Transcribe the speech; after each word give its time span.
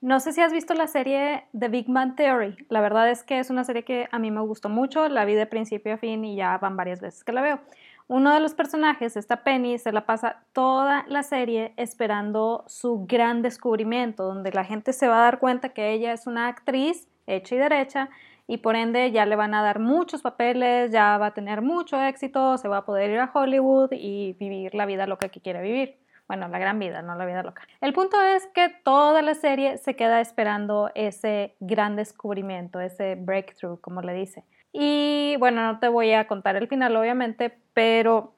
No 0.00 0.18
sé 0.18 0.32
si 0.32 0.40
has 0.40 0.50
visto 0.50 0.72
la 0.72 0.86
serie 0.86 1.44
The 1.58 1.68
Big 1.68 1.86
Man 1.86 2.16
Theory. 2.16 2.56
La 2.70 2.80
verdad 2.80 3.10
es 3.10 3.22
que 3.22 3.38
es 3.38 3.50
una 3.50 3.64
serie 3.64 3.84
que 3.84 4.08
a 4.10 4.18
mí 4.18 4.30
me 4.30 4.40
gustó 4.40 4.70
mucho. 4.70 5.06
La 5.10 5.26
vi 5.26 5.34
de 5.34 5.44
principio 5.44 5.92
a 5.92 5.98
fin 5.98 6.24
y 6.24 6.36
ya 6.36 6.56
van 6.56 6.74
varias 6.74 7.02
veces 7.02 7.22
que 7.22 7.32
la 7.32 7.42
veo. 7.42 7.60
Uno 8.08 8.32
de 8.32 8.40
los 8.40 8.54
personajes, 8.54 9.16
esta 9.18 9.44
Penny, 9.44 9.78
se 9.78 9.92
la 9.92 10.06
pasa 10.06 10.42
toda 10.54 11.04
la 11.06 11.22
serie 11.22 11.74
esperando 11.76 12.64
su 12.66 13.04
gran 13.06 13.42
descubrimiento, 13.42 14.24
donde 14.24 14.50
la 14.52 14.64
gente 14.64 14.94
se 14.94 15.06
va 15.06 15.18
a 15.18 15.24
dar 15.24 15.38
cuenta 15.38 15.68
que 15.68 15.92
ella 15.92 16.14
es 16.14 16.26
una 16.26 16.48
actriz 16.48 17.06
hecha 17.26 17.54
y 17.54 17.58
derecha 17.58 18.08
y 18.46 18.56
por 18.56 18.76
ende 18.76 19.12
ya 19.12 19.26
le 19.26 19.36
van 19.36 19.54
a 19.54 19.62
dar 19.62 19.78
muchos 19.80 20.22
papeles, 20.22 20.90
ya 20.90 21.18
va 21.18 21.26
a 21.26 21.34
tener 21.34 21.60
mucho 21.62 22.02
éxito, 22.02 22.56
se 22.56 22.68
va 22.68 22.78
a 22.78 22.84
poder 22.84 23.10
ir 23.10 23.20
a 23.20 23.30
Hollywood 23.32 23.90
y 23.92 24.32
vivir 24.40 24.74
la 24.74 24.86
vida 24.86 25.06
loca 25.06 25.28
que 25.28 25.40
quiere 25.40 25.62
vivir. 25.62 25.99
Bueno, 26.30 26.46
la 26.46 26.60
gran 26.60 26.78
vida, 26.78 27.02
no 27.02 27.16
la 27.16 27.26
vida 27.26 27.42
loca. 27.42 27.62
El 27.80 27.92
punto 27.92 28.22
es 28.22 28.46
que 28.54 28.68
toda 28.68 29.20
la 29.20 29.34
serie 29.34 29.78
se 29.78 29.96
queda 29.96 30.20
esperando 30.20 30.92
ese 30.94 31.56
gran 31.58 31.96
descubrimiento, 31.96 32.78
ese 32.78 33.16
breakthrough, 33.16 33.80
como 33.80 34.00
le 34.00 34.14
dice. 34.14 34.44
Y 34.72 35.34
bueno, 35.40 35.64
no 35.64 35.80
te 35.80 35.88
voy 35.88 36.12
a 36.12 36.28
contar 36.28 36.54
el 36.54 36.68
final, 36.68 36.94
obviamente, 36.94 37.58
pero 37.74 38.36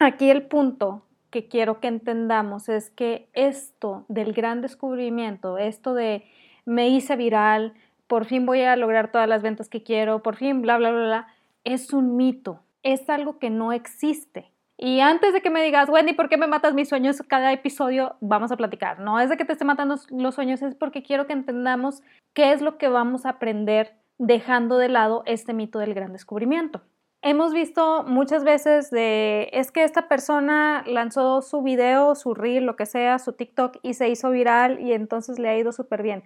aquí 0.00 0.28
el 0.28 0.42
punto 0.42 1.06
que 1.30 1.48
quiero 1.48 1.80
que 1.80 1.88
entendamos 1.88 2.68
es 2.68 2.90
que 2.90 3.30
esto 3.32 4.04
del 4.08 4.34
gran 4.34 4.60
descubrimiento, 4.60 5.56
esto 5.56 5.94
de 5.94 6.26
me 6.66 6.88
hice 6.88 7.16
viral, 7.16 7.72
por 8.06 8.26
fin 8.26 8.44
voy 8.44 8.60
a 8.60 8.76
lograr 8.76 9.10
todas 9.10 9.30
las 9.30 9.40
ventas 9.40 9.70
que 9.70 9.82
quiero, 9.82 10.22
por 10.22 10.36
fin, 10.36 10.60
bla, 10.60 10.76
bla, 10.76 10.90
bla, 10.90 11.04
bla, 11.06 11.28
es 11.64 11.94
un 11.94 12.18
mito, 12.18 12.60
es 12.82 13.08
algo 13.08 13.38
que 13.38 13.48
no 13.48 13.72
existe. 13.72 14.52
Y 14.76 15.00
antes 15.00 15.32
de 15.32 15.40
que 15.40 15.50
me 15.50 15.62
digas, 15.62 15.88
Wendy, 15.88 16.14
¿por 16.14 16.28
qué 16.28 16.36
me 16.36 16.46
matas 16.46 16.74
mis 16.74 16.88
sueños 16.88 17.22
cada 17.28 17.52
episodio? 17.52 18.16
Vamos 18.20 18.50
a 18.50 18.56
platicar. 18.56 18.98
No 18.98 19.20
es 19.20 19.30
de 19.30 19.36
que 19.36 19.44
te 19.44 19.52
esté 19.52 19.64
matando 19.64 19.96
los 20.10 20.34
sueños, 20.34 20.62
es 20.62 20.74
porque 20.74 21.02
quiero 21.02 21.26
que 21.26 21.32
entendamos 21.32 22.02
qué 22.34 22.52
es 22.52 22.60
lo 22.60 22.76
que 22.76 22.88
vamos 22.88 23.24
a 23.24 23.30
aprender 23.30 23.96
dejando 24.18 24.78
de 24.78 24.88
lado 24.88 25.22
este 25.26 25.54
mito 25.54 25.78
del 25.78 25.94
gran 25.94 26.12
descubrimiento. 26.12 26.82
Hemos 27.22 27.54
visto 27.54 28.04
muchas 28.06 28.44
veces 28.44 28.90
de, 28.90 29.48
es 29.52 29.70
que 29.70 29.82
esta 29.82 30.08
persona 30.08 30.84
lanzó 30.86 31.40
su 31.40 31.62
video, 31.62 32.14
su 32.14 32.34
reel, 32.34 32.66
lo 32.66 32.76
que 32.76 32.84
sea, 32.84 33.18
su 33.18 33.32
TikTok 33.32 33.78
y 33.80 33.94
se 33.94 34.10
hizo 34.10 34.30
viral 34.30 34.78
y 34.80 34.92
entonces 34.92 35.38
le 35.38 35.48
ha 35.48 35.56
ido 35.56 35.72
súper 35.72 36.02
bien. 36.02 36.22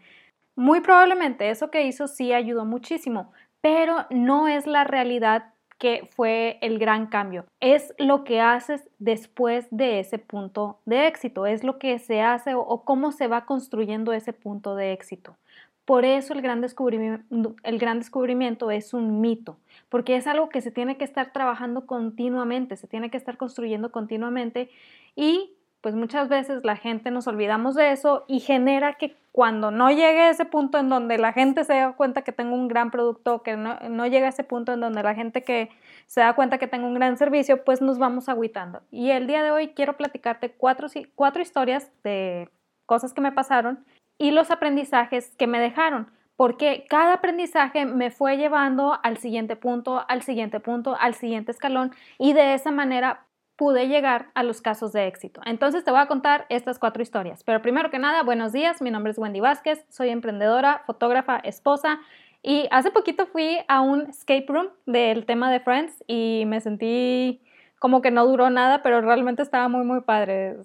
Muy 0.57 0.81
probablemente 0.81 1.51
eso 1.51 1.71
que 1.71 1.85
hizo 1.87 2.09
sí 2.09 2.33
ayudó 2.33 2.65
muchísimo, 2.65 3.31
pero 3.61 4.07
no 4.11 4.49
es 4.49 4.67
la 4.67 4.83
realidad 4.83 5.55
que 5.79 6.09
fue 6.15 6.59
el 6.61 6.79
gran 6.79 7.07
cambio. 7.07 7.47
Es 7.61 7.95
lo 7.99 8.25
que 8.25 8.41
haces 8.41 8.89
después 8.99 9.67
de 9.71 10.01
ese 10.01 10.19
punto 10.19 10.81
de 10.85 11.07
éxito, 11.07 11.47
es 11.47 11.65
lo 11.65 11.79
que 11.79 11.99
se 11.99 12.21
hace 12.21 12.55
o, 12.55 12.83
cómo 12.85 13.13
se 13.13 13.29
va 13.29 13.47
construyendo 13.47 14.13
ese 14.13 14.33
punto 14.33 14.75
de 14.75 14.93
éxito. 14.93 15.37
Por 15.85 16.05
eso 16.05 16.35
el 16.35 16.43
gran, 16.43 16.61
descubrimiento, 16.61 17.57
el 17.63 17.79
gran 17.79 17.99
descubrimiento 17.99 18.71
es 18.71 18.93
un 18.93 19.23
mito, 19.23 19.57
porque 19.89 20.17
es 20.17 20.27
algo 20.27 20.51
que 20.51 20.61
se 20.61 20.71
tiene 20.71 20.99
que 20.99 21.05
estar 21.05 21.33
trabajando 21.33 21.87
continuamente, 21.87 22.77
se 22.77 22.89
tiene 22.89 23.11
que 23.11 23.17
estar 23.17 23.39
construyendo 23.39 23.91
continuamente 23.91 24.69
y 25.17 25.55
pues 25.81 25.95
muchas 25.95 26.29
veces 26.29 26.65
la 26.65 26.77
gente 26.77 27.11
nos 27.11 27.27
olvidamos 27.27 27.75
de 27.75 27.93
eso 27.93 28.25
y 28.27 28.41
genera 28.41 28.95
que 28.95 29.17
cuando 29.33 29.71
no 29.71 29.91
llegue 29.91 30.23
a 30.23 30.31
ese 30.31 30.45
punto 30.45 30.79
en 30.79 30.89
donde 30.89 31.19
la 31.19 31.33
gente 31.33 31.65
se 31.65 31.75
da 31.75 31.93
cuenta 31.93 32.23
que 32.23 32.33
tengo 32.33 32.55
un 32.57 32.67
gran 32.67 32.91
producto, 32.91 33.43
que 33.43 33.57
no, 33.57 33.79
no 33.89 34.07
llega 34.07 34.27
a 34.27 34.31
ese 34.31 34.43
punto 34.43 34.73
en 34.73 34.81
donde 34.81 35.03
la 35.03 35.15
gente 35.15 35.45
que 35.45 35.71
se 36.07 36.21
da 36.21 36.35
cuenta 36.35 36.59
que 36.59 36.67
tengo 36.67 36.89
un 36.89 36.95
gran 36.95 37.17
servicio, 37.17 37.65
pues 37.65 37.81
nos 37.81 37.99
vamos 37.99 38.29
agüitando. 38.29 38.83
Y 38.91 39.11
el 39.11 39.27
día 39.27 39.43
de 39.43 39.53
hoy 39.53 39.69
quiero 39.69 39.97
platicarte 39.97 40.51
cuatro, 40.51 40.89
cuatro 41.15 41.43
historias 41.43 41.93
de 42.03 42.49
cosas 42.87 43.13
que 43.13 43.21
me 43.21 43.31
pasaron 43.31 43.85
y 44.19 44.33
los 44.33 44.51
aprendizajes 44.51 45.37
que 45.37 45.47
me 45.47 45.61
dejaron 45.61 46.11
porque 46.39 46.87
cada 46.89 47.15
aprendizaje 47.15 47.85
me 47.85 48.13
fue 48.13 48.37
llevando 48.37 48.97
al 49.03 49.17
siguiente 49.17 49.57
punto, 49.57 50.05
al 50.07 50.23
siguiente 50.23 50.61
punto, 50.61 50.97
al 50.99 51.15
siguiente 51.15 51.51
escalón 51.51 51.91
y 52.17 52.33
de 52.33 52.55
esa 52.55 52.71
manera 52.71 53.27
pude 53.59 53.89
llegar 53.89 54.31
a 54.35 54.45
los 54.45 54.63
casos 54.63 54.93
de 54.93 55.09
éxito. 55.09 55.41
Entonces 55.45 55.85
te 55.85 55.91
voy 55.91 55.99
a 55.99 56.07
contar 56.07 56.47
estas 56.49 56.79
cuatro 56.79 57.03
historias. 57.03 57.43
Pero 57.43 57.61
primero 57.61 57.91
que 57.91 57.99
nada, 57.99 58.23
buenos 58.23 58.53
días, 58.53 58.81
mi 58.81 58.93
nombre 58.93 59.11
es 59.11 59.19
Wendy 59.19 59.41
Vázquez, 59.41 59.85
soy 59.89 60.11
emprendedora, 60.11 60.85
fotógrafa, 60.87 61.39
esposa 61.39 61.99
y 62.41 62.69
hace 62.71 62.93
poquito 62.93 63.27
fui 63.27 63.59
a 63.67 63.81
un 63.81 64.03
escape 64.03 64.47
room 64.47 64.69
del 64.87 65.27
tema 65.27 65.51
de 65.51 65.59
Friends 65.59 66.05
y 66.07 66.45
me 66.47 66.61
sentí 66.61 67.43
como 67.81 68.01
que 68.01 68.13
no 68.13 68.27
duró 68.27 68.49
nada, 68.49 68.81
pero 68.85 69.01
realmente 69.01 69.43
estaba 69.43 69.67
muy, 69.67 69.85
muy 69.85 70.03
padre. 70.03 70.57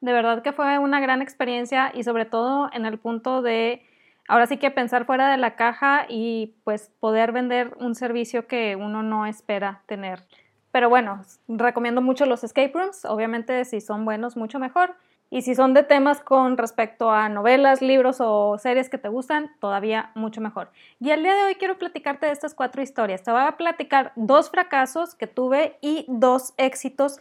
De 0.00 0.12
verdad 0.12 0.42
que 0.42 0.52
fue 0.52 0.76
una 0.78 0.98
gran 0.98 1.22
experiencia 1.22 1.92
y 1.94 2.02
sobre 2.02 2.24
todo 2.24 2.68
en 2.72 2.84
el 2.84 2.98
punto 2.98 3.42
de 3.42 3.86
ahora 4.26 4.48
sí 4.48 4.56
que 4.56 4.72
pensar 4.72 5.04
fuera 5.04 5.30
de 5.30 5.36
la 5.36 5.54
caja 5.54 6.06
y 6.08 6.56
pues 6.64 6.90
poder 6.98 7.30
vender 7.30 7.76
un 7.78 7.94
servicio 7.94 8.48
que 8.48 8.74
uno 8.74 9.04
no 9.04 9.24
espera 9.26 9.82
tener. 9.86 10.24
Pero 10.72 10.88
bueno, 10.88 11.22
recomiendo 11.48 12.00
mucho 12.00 12.26
los 12.26 12.44
escape 12.44 12.72
rooms, 12.72 13.04
obviamente 13.04 13.64
si 13.64 13.80
son 13.80 14.04
buenos, 14.04 14.36
mucho 14.36 14.58
mejor. 14.58 14.94
Y 15.32 15.42
si 15.42 15.54
son 15.54 15.74
de 15.74 15.84
temas 15.84 16.20
con 16.20 16.58
respecto 16.58 17.12
a 17.12 17.28
novelas, 17.28 17.82
libros 17.82 18.16
o 18.18 18.58
series 18.58 18.88
que 18.88 18.98
te 18.98 19.08
gustan, 19.08 19.52
todavía 19.60 20.10
mucho 20.16 20.40
mejor. 20.40 20.70
Y 20.98 21.10
el 21.10 21.22
día 21.22 21.34
de 21.34 21.44
hoy 21.44 21.54
quiero 21.54 21.78
platicarte 21.78 22.26
de 22.26 22.32
estas 22.32 22.52
cuatro 22.52 22.82
historias. 22.82 23.22
Te 23.22 23.30
voy 23.30 23.42
a 23.42 23.56
platicar 23.56 24.12
dos 24.16 24.50
fracasos 24.50 25.14
que 25.14 25.28
tuve 25.28 25.78
y 25.80 26.04
dos 26.08 26.52
éxitos 26.56 27.20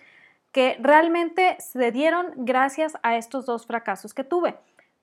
que 0.51 0.77
realmente 0.81 1.55
se 1.59 1.91
dieron 1.91 2.33
gracias 2.35 2.97
a 3.03 3.15
estos 3.15 3.45
dos 3.45 3.67
fracasos 3.67 4.15
que 4.15 4.23
tuve. 4.23 4.55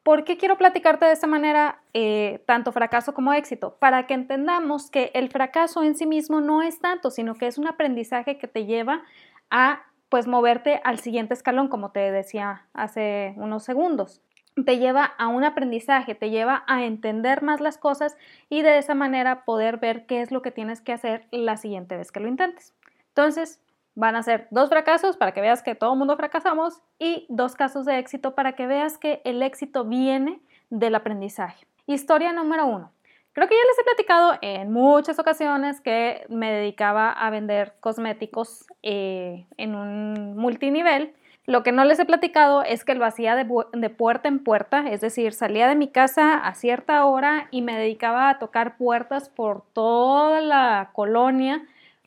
¿Por 0.06 0.22
qué 0.22 0.36
quiero 0.36 0.56
platicarte 0.56 1.04
de 1.04 1.10
esta 1.10 1.26
manera, 1.26 1.80
eh, 1.92 2.40
tanto 2.46 2.70
fracaso 2.70 3.12
como 3.12 3.32
éxito? 3.32 3.76
Para 3.80 4.06
que 4.06 4.14
entendamos 4.14 4.88
que 4.88 5.10
el 5.14 5.30
fracaso 5.30 5.82
en 5.82 5.96
sí 5.96 6.06
mismo 6.06 6.40
no 6.40 6.62
es 6.62 6.78
tanto, 6.78 7.10
sino 7.10 7.34
que 7.34 7.48
es 7.48 7.58
un 7.58 7.66
aprendizaje 7.66 8.38
que 8.38 8.46
te 8.46 8.66
lleva 8.66 9.02
a 9.50 9.82
pues 10.08 10.28
moverte 10.28 10.80
al 10.84 11.00
siguiente 11.00 11.34
escalón, 11.34 11.66
como 11.66 11.90
te 11.90 12.12
decía 12.12 12.68
hace 12.72 13.34
unos 13.36 13.64
segundos. 13.64 14.22
Te 14.64 14.78
lleva 14.78 15.02
a 15.04 15.26
un 15.26 15.42
aprendizaje, 15.42 16.14
te 16.14 16.30
lleva 16.30 16.62
a 16.68 16.84
entender 16.84 17.42
más 17.42 17.60
las 17.60 17.76
cosas 17.76 18.16
y 18.48 18.62
de 18.62 18.78
esa 18.78 18.94
manera 18.94 19.44
poder 19.44 19.78
ver 19.78 20.06
qué 20.06 20.20
es 20.20 20.30
lo 20.30 20.40
que 20.40 20.52
tienes 20.52 20.80
que 20.80 20.92
hacer 20.92 21.26
la 21.32 21.56
siguiente 21.56 21.96
vez 21.96 22.12
que 22.12 22.20
lo 22.20 22.28
intentes. 22.28 22.76
Entonces, 23.08 23.60
van 23.96 24.14
a 24.14 24.22
ser 24.22 24.46
dos 24.50 24.68
fracasos 24.68 25.16
para 25.16 25.32
que 25.32 25.40
veas 25.40 25.62
que 25.62 25.74
todo 25.74 25.96
mundo 25.96 26.16
fracasamos 26.16 26.80
y 26.98 27.26
dos 27.28 27.56
casos 27.56 27.84
de 27.86 27.98
éxito 27.98 28.34
para 28.34 28.52
que 28.52 28.66
veas 28.66 28.98
que 28.98 29.20
el 29.24 29.42
éxito 29.42 29.84
viene 29.84 30.38
del 30.70 30.94
aprendizaje. 30.94 31.66
Historia 31.86 32.32
número 32.32 32.66
uno. 32.66 32.92
Creo 33.32 33.48
que 33.48 33.54
ya 33.54 33.68
les 33.68 33.78
he 33.78 33.84
platicado 33.84 34.38
en 34.40 34.72
muchas 34.72 35.18
ocasiones 35.18 35.80
que 35.80 36.24
me 36.28 36.52
dedicaba 36.52 37.10
a 37.10 37.28
vender 37.30 37.74
cosméticos 37.80 38.66
eh, 38.82 39.46
en 39.56 39.74
un 39.74 40.36
multinivel. 40.36 41.14
Lo 41.44 41.62
que 41.62 41.70
no 41.70 41.84
les 41.84 41.98
he 41.98 42.04
platicado 42.04 42.62
es 42.62 42.84
que 42.84 42.94
lo 42.94 43.04
hacía 43.04 43.36
de, 43.36 43.90
puerta 43.90 44.28
en 44.28 44.42
puerta, 44.42 44.88
es 44.90 45.00
decir, 45.00 45.32
salía 45.32 45.68
de 45.68 45.76
mi 45.76 45.88
casa 45.88 46.38
a 46.38 46.54
cierta 46.54 47.04
hora 47.04 47.48
y 47.50 47.62
me 47.62 47.78
dedicaba 47.78 48.30
a 48.30 48.38
tocar 48.38 48.76
puertas 48.76 49.28
por 49.28 49.64
toda 49.72 50.40
la 50.40 50.90
colonia 50.92 51.62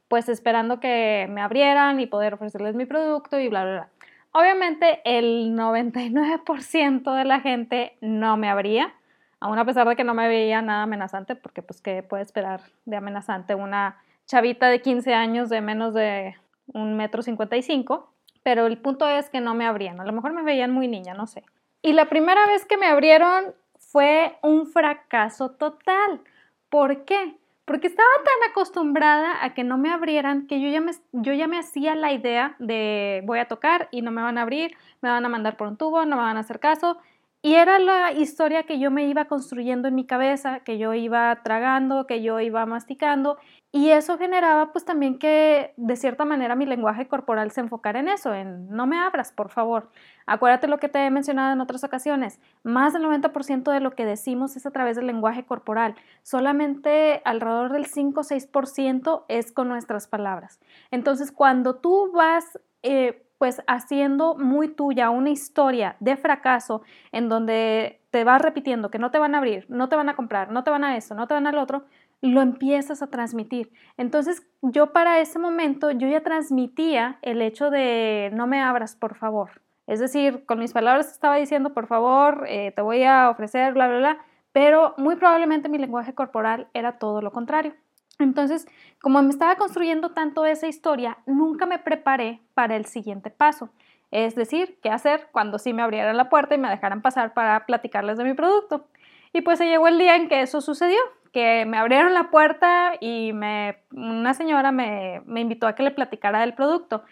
pues 0.09 0.27
esperando 0.27 0.81
que 0.81 1.27
me 1.29 1.39
abrieran 1.39 1.99
y 2.01 2.07
poder 2.07 2.33
ofrecerles 2.33 2.75
mi 2.75 2.85
producto 2.85 3.39
y 3.39 3.47
bla, 3.47 3.63
bla, 3.63 3.71
bla. 3.71 3.89
Obviamente 4.31 5.01
el 5.05 5.55
99% 5.55 7.15
de 7.15 7.25
la 7.25 7.39
gente 7.39 7.97
no 8.01 8.35
me 8.35 8.49
abría, 8.49 8.93
aún 9.39 9.57
a 9.57 9.65
pesar 9.65 9.87
de 9.87 9.95
que 9.95 10.03
no 10.03 10.13
me 10.13 10.27
veía 10.27 10.61
nada 10.61 10.83
amenazante, 10.83 11.35
porque 11.35 11.61
pues 11.61 11.81
qué 11.81 12.03
puede 12.03 12.23
esperar 12.23 12.61
de 12.85 12.97
amenazante 12.97 13.55
una 13.55 13.97
chavita 14.25 14.67
de 14.67 14.81
15 14.81 15.13
años 15.13 15.49
de 15.49 15.61
menos 15.61 15.93
de 15.93 16.35
un 16.67 16.97
metro 16.97 17.21
55, 17.21 18.11
pero 18.43 18.67
el 18.67 18.77
punto 18.77 19.07
es 19.07 19.29
que 19.29 19.41
no 19.41 19.55
me 19.55 19.65
abrían, 19.65 19.99
a 19.99 20.05
lo 20.05 20.13
mejor 20.13 20.33
me 20.33 20.43
veían 20.43 20.71
muy 20.71 20.87
niña, 20.87 21.13
no 21.13 21.25
sé. 21.25 21.43
Y 21.81 21.93
la 21.93 22.05
primera 22.05 22.45
vez 22.45 22.65
que 22.65 22.77
me 22.77 22.87
abrieron 22.87 23.55
fue 23.77 24.37
un 24.43 24.67
fracaso 24.67 25.51
total. 25.51 26.21
¿Por 26.69 27.05
qué? 27.05 27.38
Porque 27.69 27.85
estaba 27.85 28.09
tan 28.25 28.49
acostumbrada 28.49 29.45
a 29.45 29.53
que 29.53 29.63
no 29.63 29.77
me 29.77 29.91
abrieran 29.91 30.47
que 30.47 30.59
yo 30.59 30.69
ya 30.69 30.81
me, 30.81 30.91
yo 31.11 31.33
ya 31.33 31.45
me 31.45 31.59
hacía 31.59 31.93
la 31.93 32.11
idea 32.11 32.55
de 32.57 33.21
voy 33.27 33.37
a 33.37 33.47
tocar 33.47 33.89
y 33.91 34.01
no 34.01 34.09
me 34.09 34.23
van 34.23 34.39
a 34.39 34.41
abrir, 34.41 34.75
me 35.01 35.09
van 35.09 35.23
a 35.23 35.29
mandar 35.29 35.55
por 35.55 35.67
un 35.67 35.77
tubo, 35.77 36.03
no 36.03 36.15
me 36.15 36.23
van 36.23 36.35
a 36.37 36.39
hacer 36.39 36.59
caso. 36.59 36.97
Y 37.41 37.55
era 37.55 37.79
la 37.79 38.11
historia 38.11 38.63
que 38.63 38.79
yo 38.79 38.91
me 38.91 39.07
iba 39.07 39.25
construyendo 39.25 39.87
en 39.87 39.95
mi 39.95 40.05
cabeza, 40.05 40.59
que 40.59 40.77
yo 40.77 40.93
iba 40.93 41.41
tragando, 41.41 42.05
que 42.05 42.21
yo 42.21 42.41
iba 42.41 42.65
masticando 42.65 43.37
y 43.71 43.91
eso 43.91 44.17
generaba 44.17 44.71
pues 44.71 44.83
también 44.83 45.19
que 45.19 45.73
de 45.77 45.95
cierta 45.95 46.25
manera 46.25 46.55
mi 46.55 46.65
lenguaje 46.65 47.07
corporal 47.07 47.51
se 47.51 47.61
enfocara 47.61 47.99
en 47.99 48.07
eso, 48.07 48.33
en 48.33 48.67
no 48.69 48.87
me 48.87 48.99
abras, 48.99 49.31
por 49.31 49.51
favor. 49.51 49.89
Acuérdate 50.25 50.67
lo 50.67 50.79
que 50.79 50.89
te 50.89 51.05
he 51.05 51.11
mencionado 51.11 51.53
en 51.53 51.61
otras 51.61 51.83
ocasiones, 51.83 52.41
más 52.63 52.93
del 52.93 53.03
90% 53.03 53.71
de 53.71 53.79
lo 53.79 53.91
que 53.91 54.05
decimos 54.05 54.57
es 54.57 54.65
a 54.65 54.71
través 54.71 54.95
del 54.95 55.07
lenguaje 55.07 55.45
corporal, 55.45 55.95
solamente 56.23 57.21
alrededor 57.25 57.71
del 57.71 57.85
5 57.85 58.19
o 58.19 58.23
6% 58.23 59.25
es 59.27 59.51
con 59.51 59.69
nuestras 59.69 60.07
palabras. 60.07 60.59
Entonces, 60.91 61.31
cuando 61.31 61.75
tú 61.75 62.11
vas... 62.11 62.59
Eh, 62.81 63.25
pues 63.39 63.63
haciendo 63.67 64.35
muy 64.35 64.67
tuya 64.67 65.09
una 65.09 65.29
historia 65.29 65.95
de 65.99 66.17
fracaso 66.17 66.83
en 67.11 67.29
donde 67.29 68.01
te 68.11 68.23
vas 68.25 68.41
repitiendo 68.41 68.91
que 68.91 68.99
no 68.99 69.11
te 69.11 69.17
van 69.17 69.33
a 69.33 69.39
abrir, 69.39 69.65
no 69.69 69.89
te 69.89 69.95
van 69.95 70.09
a 70.09 70.15
comprar, 70.15 70.51
no 70.51 70.63
te 70.63 70.69
van 70.69 70.83
a 70.83 70.97
esto, 70.97 71.15
no 71.15 71.25
te 71.25 71.33
van 71.33 71.47
al 71.47 71.57
otro, 71.57 71.85
lo 72.21 72.41
empiezas 72.41 73.01
a 73.01 73.07
transmitir. 73.07 73.71
Entonces 73.95 74.45
yo 74.61 74.91
para 74.91 75.19
ese 75.19 75.39
momento 75.39 75.89
yo 75.91 76.07
ya 76.09 76.21
transmitía 76.21 77.17
el 77.21 77.41
hecho 77.41 77.69
de 77.69 78.29
no 78.33 78.45
me 78.45 78.61
abras, 78.61 78.97
por 78.97 79.15
favor. 79.15 79.61
Es 79.87 80.01
decir, 80.01 80.45
con 80.45 80.59
mis 80.59 80.73
palabras 80.73 81.09
estaba 81.09 81.37
diciendo, 81.37 81.73
por 81.73 81.87
favor, 81.87 82.45
eh, 82.47 82.73
te 82.75 82.81
voy 82.81 83.03
a 83.05 83.29
ofrecer, 83.29 83.73
bla, 83.73 83.87
bla, 83.87 83.97
bla, 83.99 84.17
pero 84.51 84.93
muy 84.97 85.15
probablemente 85.15 85.69
mi 85.69 85.77
lenguaje 85.77 86.13
corporal 86.13 86.67
era 86.73 86.99
todo 86.99 87.21
lo 87.21 87.31
contrario. 87.31 87.73
Entonces, 88.19 88.67
como 89.01 89.21
me 89.21 89.29
estaba 89.29 89.55
construyendo 89.55 90.11
tanto 90.11 90.45
esa 90.45 90.67
historia, 90.67 91.17
nunca 91.25 91.65
me 91.65 91.79
preparé 91.79 92.41
para 92.53 92.75
el 92.75 92.85
siguiente 92.85 93.29
paso. 93.29 93.69
Es 94.11 94.35
decir, 94.35 94.77
qué 94.83 94.89
hacer 94.89 95.27
cuando 95.31 95.57
sí 95.57 95.71
me 95.71 95.81
abrieran 95.81 96.17
la 96.17 96.29
puerta 96.29 96.53
y 96.53 96.57
me 96.57 96.69
dejaran 96.69 97.01
pasar 97.01 97.33
para 97.33 97.65
platicarles 97.65 98.17
de 98.17 98.25
mi 98.25 98.33
producto. 98.33 98.87
Y 99.31 99.41
pues 99.41 99.57
se 99.59 99.67
llegó 99.67 99.87
el 99.87 99.97
día 99.97 100.15
en 100.17 100.27
que 100.27 100.41
eso 100.41 100.59
sucedió, 100.59 100.97
que 101.31 101.65
me 101.65 101.77
abrieron 101.77 102.13
la 102.13 102.29
puerta 102.29 102.93
y 102.99 103.31
me, 103.33 103.77
una 103.91 104.33
señora 104.33 104.71
me, 104.73 105.21
me 105.25 105.39
invitó 105.39 105.67
a 105.67 105.75
que 105.75 105.83
le 105.83 105.91
platicara 105.91 106.41
del 106.41 106.55
producto. 106.55 107.03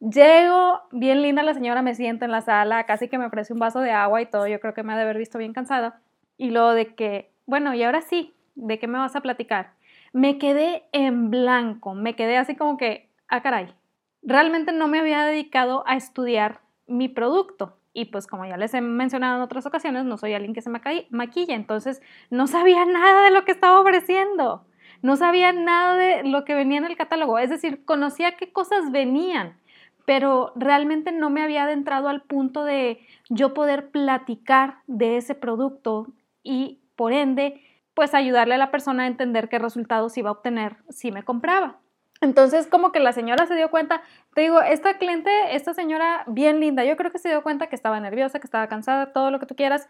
Llego, 0.00 0.82
bien 0.90 1.22
linda 1.22 1.42
la 1.44 1.54
señora, 1.54 1.80
me 1.80 1.94
siento 1.94 2.24
en 2.24 2.32
la 2.32 2.40
sala, 2.42 2.84
casi 2.84 3.08
que 3.08 3.18
me 3.18 3.26
ofrece 3.26 3.52
un 3.52 3.60
vaso 3.60 3.80
de 3.80 3.92
agua 3.92 4.20
y 4.20 4.26
todo, 4.26 4.48
yo 4.48 4.60
creo 4.60 4.74
que 4.74 4.82
me 4.82 4.92
ha 4.92 4.96
de 4.96 5.02
haber 5.02 5.16
visto 5.16 5.38
bien 5.38 5.52
cansada. 5.54 6.00
Y 6.36 6.50
luego 6.50 6.72
de 6.72 6.94
que, 6.94 7.30
bueno, 7.46 7.72
y 7.72 7.84
ahora 7.84 8.02
sí, 8.02 8.34
¿de 8.56 8.78
qué 8.80 8.88
me 8.88 8.98
vas 8.98 9.14
a 9.16 9.20
platicar? 9.20 9.74
Me 10.12 10.38
quedé 10.38 10.84
en 10.92 11.30
blanco, 11.30 11.94
me 11.94 12.14
quedé 12.14 12.36
así 12.36 12.54
como 12.54 12.76
que, 12.76 13.10
ah, 13.28 13.42
caray, 13.42 13.74
realmente 14.22 14.72
no 14.72 14.88
me 14.88 15.00
había 15.00 15.24
dedicado 15.24 15.84
a 15.86 15.96
estudiar 15.96 16.60
mi 16.86 17.08
producto. 17.08 17.76
Y 17.94 18.06
pues 18.06 18.26
como 18.26 18.46
ya 18.46 18.56
les 18.56 18.72
he 18.74 18.80
mencionado 18.80 19.36
en 19.36 19.42
otras 19.42 19.66
ocasiones, 19.66 20.04
no 20.04 20.16
soy 20.16 20.32
alguien 20.32 20.54
que 20.54 20.62
se 20.62 20.70
maquilla, 20.70 21.54
entonces 21.54 22.00
no 22.30 22.46
sabía 22.46 22.84
nada 22.86 23.24
de 23.24 23.30
lo 23.30 23.44
que 23.44 23.52
estaba 23.52 23.80
ofreciendo, 23.80 24.64
no 25.02 25.16
sabía 25.16 25.52
nada 25.52 25.96
de 25.96 26.24
lo 26.24 26.44
que 26.44 26.54
venía 26.54 26.78
en 26.78 26.84
el 26.84 26.96
catálogo, 26.96 27.38
es 27.38 27.50
decir, 27.50 27.84
conocía 27.84 28.36
qué 28.36 28.52
cosas 28.52 28.90
venían, 28.92 29.58
pero 30.06 30.52
realmente 30.56 31.12
no 31.12 31.28
me 31.28 31.42
había 31.42 31.64
adentrado 31.64 32.08
al 32.08 32.22
punto 32.22 32.64
de 32.64 33.00
yo 33.28 33.52
poder 33.52 33.90
platicar 33.90 34.78
de 34.86 35.16
ese 35.16 35.34
producto 35.34 36.06
y 36.42 36.80
por 36.96 37.12
ende, 37.12 37.60
pues 37.94 38.14
ayudarle 38.14 38.54
a 38.54 38.58
la 38.58 38.70
persona 38.70 39.04
a 39.04 39.06
entender 39.06 39.48
qué 39.48 39.58
resultados 39.58 40.16
iba 40.16 40.30
a 40.30 40.32
obtener 40.32 40.76
si 40.88 41.12
me 41.12 41.22
compraba. 41.22 41.78
Entonces, 42.20 42.68
como 42.68 42.92
que 42.92 43.00
la 43.00 43.12
señora 43.12 43.46
se 43.46 43.56
dio 43.56 43.70
cuenta, 43.70 44.02
te 44.34 44.42
digo, 44.42 44.62
esta 44.62 44.96
cliente, 44.96 45.30
esta 45.56 45.74
señora 45.74 46.22
bien 46.28 46.60
linda, 46.60 46.84
yo 46.84 46.96
creo 46.96 47.10
que 47.10 47.18
se 47.18 47.28
dio 47.28 47.42
cuenta 47.42 47.66
que 47.66 47.74
estaba 47.74 47.98
nerviosa, 47.98 48.38
que 48.38 48.46
estaba 48.46 48.68
cansada, 48.68 49.12
todo 49.12 49.32
lo 49.32 49.40
que 49.40 49.46
tú 49.46 49.56
quieras, 49.56 49.88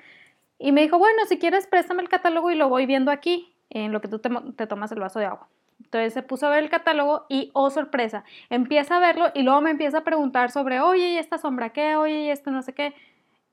y 0.58 0.72
me 0.72 0.80
dijo, 0.80 0.98
bueno, 0.98 1.26
si 1.26 1.38
quieres, 1.38 1.66
préstame 1.66 2.02
el 2.02 2.08
catálogo 2.08 2.50
y 2.50 2.54
lo 2.54 2.70
voy 2.70 2.86
viendo 2.86 3.10
aquí, 3.10 3.54
en 3.68 3.92
lo 3.92 4.00
que 4.00 4.08
tú 4.08 4.18
te, 4.18 4.30
te 4.56 4.66
tomas 4.66 4.92
el 4.92 5.00
vaso 5.00 5.18
de 5.18 5.26
agua. 5.26 5.48
Entonces 5.84 6.14
se 6.14 6.22
puso 6.22 6.46
a 6.46 6.50
ver 6.50 6.62
el 6.62 6.70
catálogo 6.70 7.26
y, 7.28 7.50
oh 7.52 7.68
sorpresa, 7.68 8.24
empieza 8.48 8.96
a 8.96 9.00
verlo 9.00 9.26
y 9.34 9.42
luego 9.42 9.60
me 9.60 9.70
empieza 9.70 9.98
a 9.98 10.04
preguntar 10.04 10.50
sobre, 10.50 10.80
oye, 10.80 11.10
¿y 11.10 11.18
esta 11.18 11.36
sombra 11.36 11.70
qué? 11.70 11.96
Oye, 11.96 12.20
¿y 12.20 12.30
esto 12.30 12.50
no 12.50 12.62
sé 12.62 12.72
qué? 12.72 12.94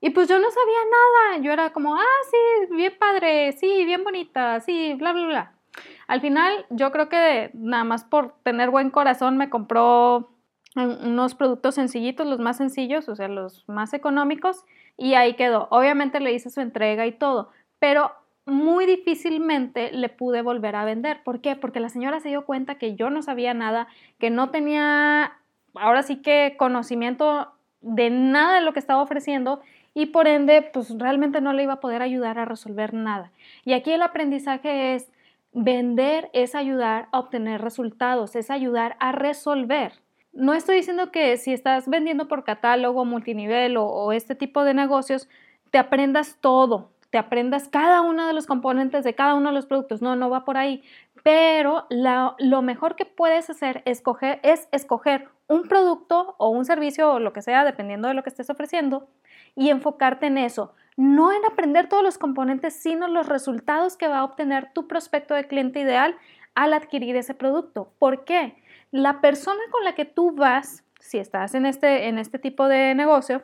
Y 0.01 0.11
pues 0.11 0.27
yo 0.29 0.39
no 0.39 0.49
sabía 0.49 0.79
nada, 0.91 1.43
yo 1.43 1.51
era 1.51 1.71
como, 1.71 1.95
ah, 1.95 2.21
sí, 2.31 2.75
bien 2.75 2.93
padre, 2.97 3.51
sí, 3.53 3.85
bien 3.85 4.03
bonita, 4.03 4.59
sí, 4.61 4.93
bla, 4.93 5.11
bla, 5.11 5.25
bla. 5.25 5.53
Al 6.07 6.21
final, 6.21 6.65
yo 6.69 6.91
creo 6.91 7.09
que 7.09 7.51
nada 7.53 7.83
más 7.83 8.03
por 8.03 8.33
tener 8.43 8.69
buen 8.69 8.89
corazón 8.91 9.37
me 9.37 9.49
compró 9.49 10.31
unos 10.75 11.35
productos 11.35 11.75
sencillitos, 11.75 12.25
los 12.27 12.39
más 12.39 12.57
sencillos, 12.57 13.09
o 13.09 13.15
sea, 13.15 13.27
los 13.27 13.67
más 13.67 13.93
económicos, 13.93 14.63
y 14.97 15.15
ahí 15.15 15.35
quedó. 15.35 15.67
Obviamente 15.71 16.19
le 16.19 16.33
hice 16.33 16.49
su 16.49 16.61
entrega 16.61 17.05
y 17.05 17.11
todo, 17.11 17.49
pero 17.79 18.11
muy 18.45 18.85
difícilmente 18.85 19.91
le 19.91 20.09
pude 20.09 20.41
volver 20.41 20.75
a 20.75 20.85
vender. 20.85 21.23
¿Por 21.23 21.41
qué? 21.41 21.55
Porque 21.55 21.79
la 21.79 21.89
señora 21.89 22.19
se 22.19 22.29
dio 22.29 22.45
cuenta 22.45 22.75
que 22.75 22.95
yo 22.95 23.09
no 23.09 23.21
sabía 23.21 23.53
nada, 23.53 23.87
que 24.17 24.29
no 24.29 24.49
tenía 24.49 25.39
ahora 25.75 26.03
sí 26.03 26.21
que 26.21 26.55
conocimiento 26.57 27.51
de 27.81 28.09
nada 28.09 28.55
de 28.55 28.61
lo 28.61 28.73
que 28.73 28.79
estaba 28.79 29.01
ofreciendo 29.01 29.61
y 29.93 30.07
por 30.07 30.27
ende 30.27 30.61
pues 30.61 30.97
realmente 30.97 31.41
no 31.41 31.53
le 31.53 31.63
iba 31.63 31.73
a 31.73 31.79
poder 31.79 32.01
ayudar 32.01 32.39
a 32.39 32.45
resolver 32.45 32.93
nada. 32.93 33.31
Y 33.65 33.73
aquí 33.73 33.91
el 33.91 34.01
aprendizaje 34.01 34.95
es 34.95 35.11
vender 35.53 36.29
es 36.33 36.55
ayudar 36.55 37.07
a 37.11 37.19
obtener 37.19 37.61
resultados, 37.61 38.35
es 38.35 38.49
ayudar 38.49 38.95
a 38.99 39.11
resolver. 39.11 39.93
No 40.31 40.53
estoy 40.53 40.77
diciendo 40.77 41.11
que 41.11 41.37
si 41.37 41.53
estás 41.53 41.87
vendiendo 41.87 42.27
por 42.27 42.43
catálogo, 42.43 43.03
multinivel 43.05 43.77
o, 43.77 44.11
este 44.11 44.35
tipo 44.35 44.63
de 44.63 44.73
negocios, 44.73 45.27
te 45.71 45.79
aprendas 45.79 46.37
todo, 46.39 46.91
te 47.09 47.17
aprendas 47.17 47.67
cada 47.67 48.01
uno 48.01 48.27
de 48.27 48.33
los 48.33 48.45
componentes 48.45 49.03
de 49.03 49.15
cada 49.15 49.33
uno 49.33 49.49
de 49.49 49.55
los 49.55 49.65
productos. 49.65 50.01
No, 50.01 50.15
no 50.15 50.29
va 50.29 50.45
por 50.45 50.57
ahí. 50.57 50.83
Pero 51.23 51.87
lo 51.89 52.61
mejor 52.61 52.95
que 52.95 53.05
puedes 53.05 53.49
hacer 53.49 53.81
escoger, 53.85 54.39
es 54.43 54.69
escoger 54.71 55.27
un 55.47 55.63
producto 55.63 56.35
o 56.37 56.49
un 56.49 56.63
servicio 56.63 57.11
o 57.11 57.19
lo 57.19 57.33
que 57.33 57.41
sea, 57.41 57.65
dependiendo 57.65 58.07
de 58.07 58.13
lo 58.13 58.23
que 58.23 58.29
estés 58.29 58.49
ofreciendo, 58.49 59.09
y 59.59 59.69
enfocarte 59.71 60.25
en 60.25 60.37
eso. 60.37 60.73
No 60.95 61.33
en 61.33 61.43
aprender 61.43 61.89
todos 61.89 62.01
los 62.01 62.17
componentes, 62.17 62.73
sino 62.73 63.09
los 63.09 63.27
resultados 63.27 63.97
que 63.97 64.07
va 64.07 64.19
a 64.19 64.23
obtener 64.23 64.71
tu 64.73 64.87
prospecto 64.87 65.33
de 65.33 65.47
cliente 65.47 65.81
ideal 65.81 66.15
al 66.55 66.73
adquirir 66.73 67.17
ese 67.17 67.33
producto. 67.33 67.91
¿Por 67.99 68.23
qué? 68.23 68.55
La 68.91 69.19
persona 69.19 69.59
con 69.69 69.83
la 69.83 69.95
que 69.95 70.05
tú 70.05 70.31
vas, 70.31 70.85
si 71.01 71.17
estás 71.17 71.55
en 71.55 71.65
este, 71.65 72.07
en 72.07 72.17
este 72.17 72.39
tipo 72.39 72.69
de 72.69 72.95
negocio, 72.95 73.43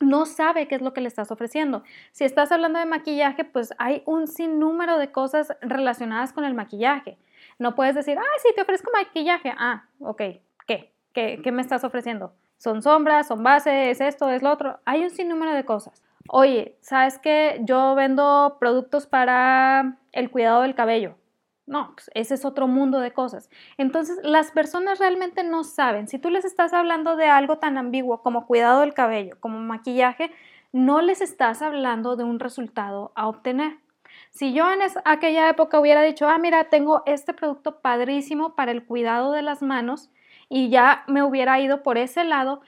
no 0.00 0.26
sabe 0.26 0.68
qué 0.68 0.76
es 0.76 0.82
lo 0.82 0.92
que 0.92 1.00
le 1.00 1.08
estás 1.08 1.32
ofreciendo. 1.32 1.82
Si 2.12 2.22
estás 2.22 2.52
hablando 2.52 2.78
de 2.78 2.86
maquillaje, 2.86 3.44
pues 3.44 3.74
hay 3.78 4.04
un 4.06 4.28
sinnúmero 4.28 4.96
de 4.96 5.10
cosas 5.10 5.56
relacionadas 5.60 6.32
con 6.32 6.44
el 6.44 6.54
maquillaje. 6.54 7.18
No 7.58 7.74
puedes 7.74 7.96
decir, 7.96 8.16
ah, 8.16 8.38
sí, 8.40 8.50
te 8.54 8.62
ofrezco 8.62 8.92
maquillaje. 8.92 9.52
Ah, 9.58 9.88
ok, 9.98 10.22
¿qué? 10.68 10.92
¿Qué, 11.12 11.40
qué 11.42 11.52
me 11.52 11.62
estás 11.62 11.82
ofreciendo? 11.82 12.32
¿Son 12.62 12.80
sombras? 12.80 13.26
¿Son 13.26 13.42
bases? 13.42 13.88
¿Es 13.88 14.00
esto? 14.00 14.30
¿Es 14.30 14.40
lo 14.40 14.52
otro? 14.52 14.78
Hay 14.84 15.02
un 15.02 15.10
sinnúmero 15.10 15.52
de 15.52 15.64
cosas. 15.64 16.00
Oye, 16.28 16.76
¿sabes 16.80 17.18
qué? 17.18 17.58
Yo 17.64 17.96
vendo 17.96 18.56
productos 18.60 19.08
para 19.08 19.98
el 20.12 20.30
cuidado 20.30 20.62
del 20.62 20.76
cabello. 20.76 21.16
No, 21.66 21.90
pues, 21.96 22.08
ese 22.14 22.34
es 22.34 22.44
otro 22.44 22.68
mundo 22.68 23.00
de 23.00 23.10
cosas. 23.10 23.50
Entonces, 23.78 24.20
las 24.22 24.52
personas 24.52 25.00
realmente 25.00 25.42
no 25.42 25.64
saben. 25.64 26.06
Si 26.06 26.20
tú 26.20 26.30
les 26.30 26.44
estás 26.44 26.72
hablando 26.72 27.16
de 27.16 27.26
algo 27.26 27.58
tan 27.58 27.78
ambiguo 27.78 28.22
como 28.22 28.46
cuidado 28.46 28.82
del 28.82 28.94
cabello, 28.94 29.36
como 29.40 29.58
maquillaje, 29.58 30.30
no 30.70 31.00
les 31.00 31.20
estás 31.20 31.62
hablando 31.62 32.14
de 32.14 32.22
un 32.22 32.38
resultado 32.38 33.10
a 33.16 33.26
obtener. 33.26 33.78
Si 34.30 34.52
yo 34.52 34.70
en 34.70 34.78
aquella 35.04 35.48
época 35.48 35.80
hubiera 35.80 36.02
dicho, 36.02 36.28
ah, 36.28 36.38
mira, 36.38 36.68
tengo 36.70 37.02
este 37.06 37.34
producto 37.34 37.80
padrísimo 37.80 38.54
para 38.54 38.70
el 38.70 38.84
cuidado 38.84 39.32
de 39.32 39.42
las 39.42 39.62
manos 39.62 40.10
y 40.52 40.68
ya 40.68 41.02
me 41.06 41.22
hubiera 41.22 41.58
ido 41.60 41.82
por 41.82 41.96
ese 41.96 42.24
lado, 42.24 42.60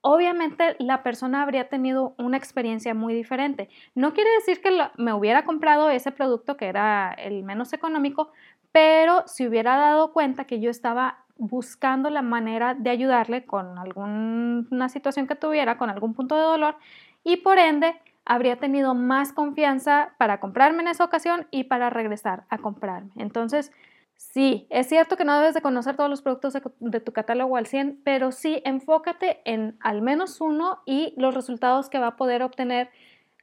obviamente 0.00 0.76
la 0.78 1.02
persona 1.02 1.42
habría 1.42 1.68
tenido 1.68 2.14
una 2.18 2.36
experiencia 2.36 2.94
muy 2.94 3.14
diferente. 3.14 3.68
No 3.96 4.12
quiere 4.12 4.30
decir 4.36 4.62
que 4.62 4.70
me 4.96 5.12
hubiera 5.12 5.44
comprado 5.44 5.90
ese 5.90 6.12
producto 6.12 6.56
que 6.56 6.66
era 6.66 7.12
el 7.14 7.42
menos 7.42 7.72
económico, 7.72 8.30
pero 8.70 9.24
si 9.26 9.44
hubiera 9.44 9.76
dado 9.76 10.12
cuenta 10.12 10.44
que 10.44 10.60
yo 10.60 10.70
estaba 10.70 11.24
buscando 11.36 12.10
la 12.10 12.22
manera 12.22 12.74
de 12.74 12.90
ayudarle 12.90 13.44
con 13.44 13.76
alguna 13.76 14.88
situación 14.88 15.26
que 15.26 15.34
tuviera, 15.34 15.78
con 15.78 15.90
algún 15.90 16.14
punto 16.14 16.36
de 16.36 16.42
dolor, 16.42 16.76
y 17.24 17.38
por 17.38 17.58
ende 17.58 18.00
habría 18.24 18.54
tenido 18.58 18.94
más 18.94 19.32
confianza 19.32 20.14
para 20.16 20.38
comprarme 20.38 20.82
en 20.82 20.88
esa 20.88 21.04
ocasión 21.04 21.48
y 21.50 21.64
para 21.64 21.90
regresar 21.90 22.44
a 22.50 22.58
comprarme. 22.58 23.10
Entonces, 23.16 23.72
Sí, 24.16 24.66
es 24.70 24.88
cierto 24.88 25.16
que 25.16 25.24
no 25.24 25.38
debes 25.38 25.54
de 25.54 25.60
conocer 25.60 25.96
todos 25.96 26.08
los 26.08 26.22
productos 26.22 26.54
de, 26.80 27.00
tu 27.00 27.12
catálogo 27.12 27.56
al 27.56 27.66
100, 27.66 28.00
pero 28.02 28.32
sí 28.32 28.62
enfócate 28.64 29.40
en 29.44 29.76
al 29.80 30.02
menos 30.02 30.40
uno 30.40 30.82
y 30.86 31.14
los 31.16 31.34
resultados 31.34 31.90
que 31.90 31.98
va 31.98 32.08
a 32.08 32.16
poder 32.16 32.42
obtener 32.42 32.90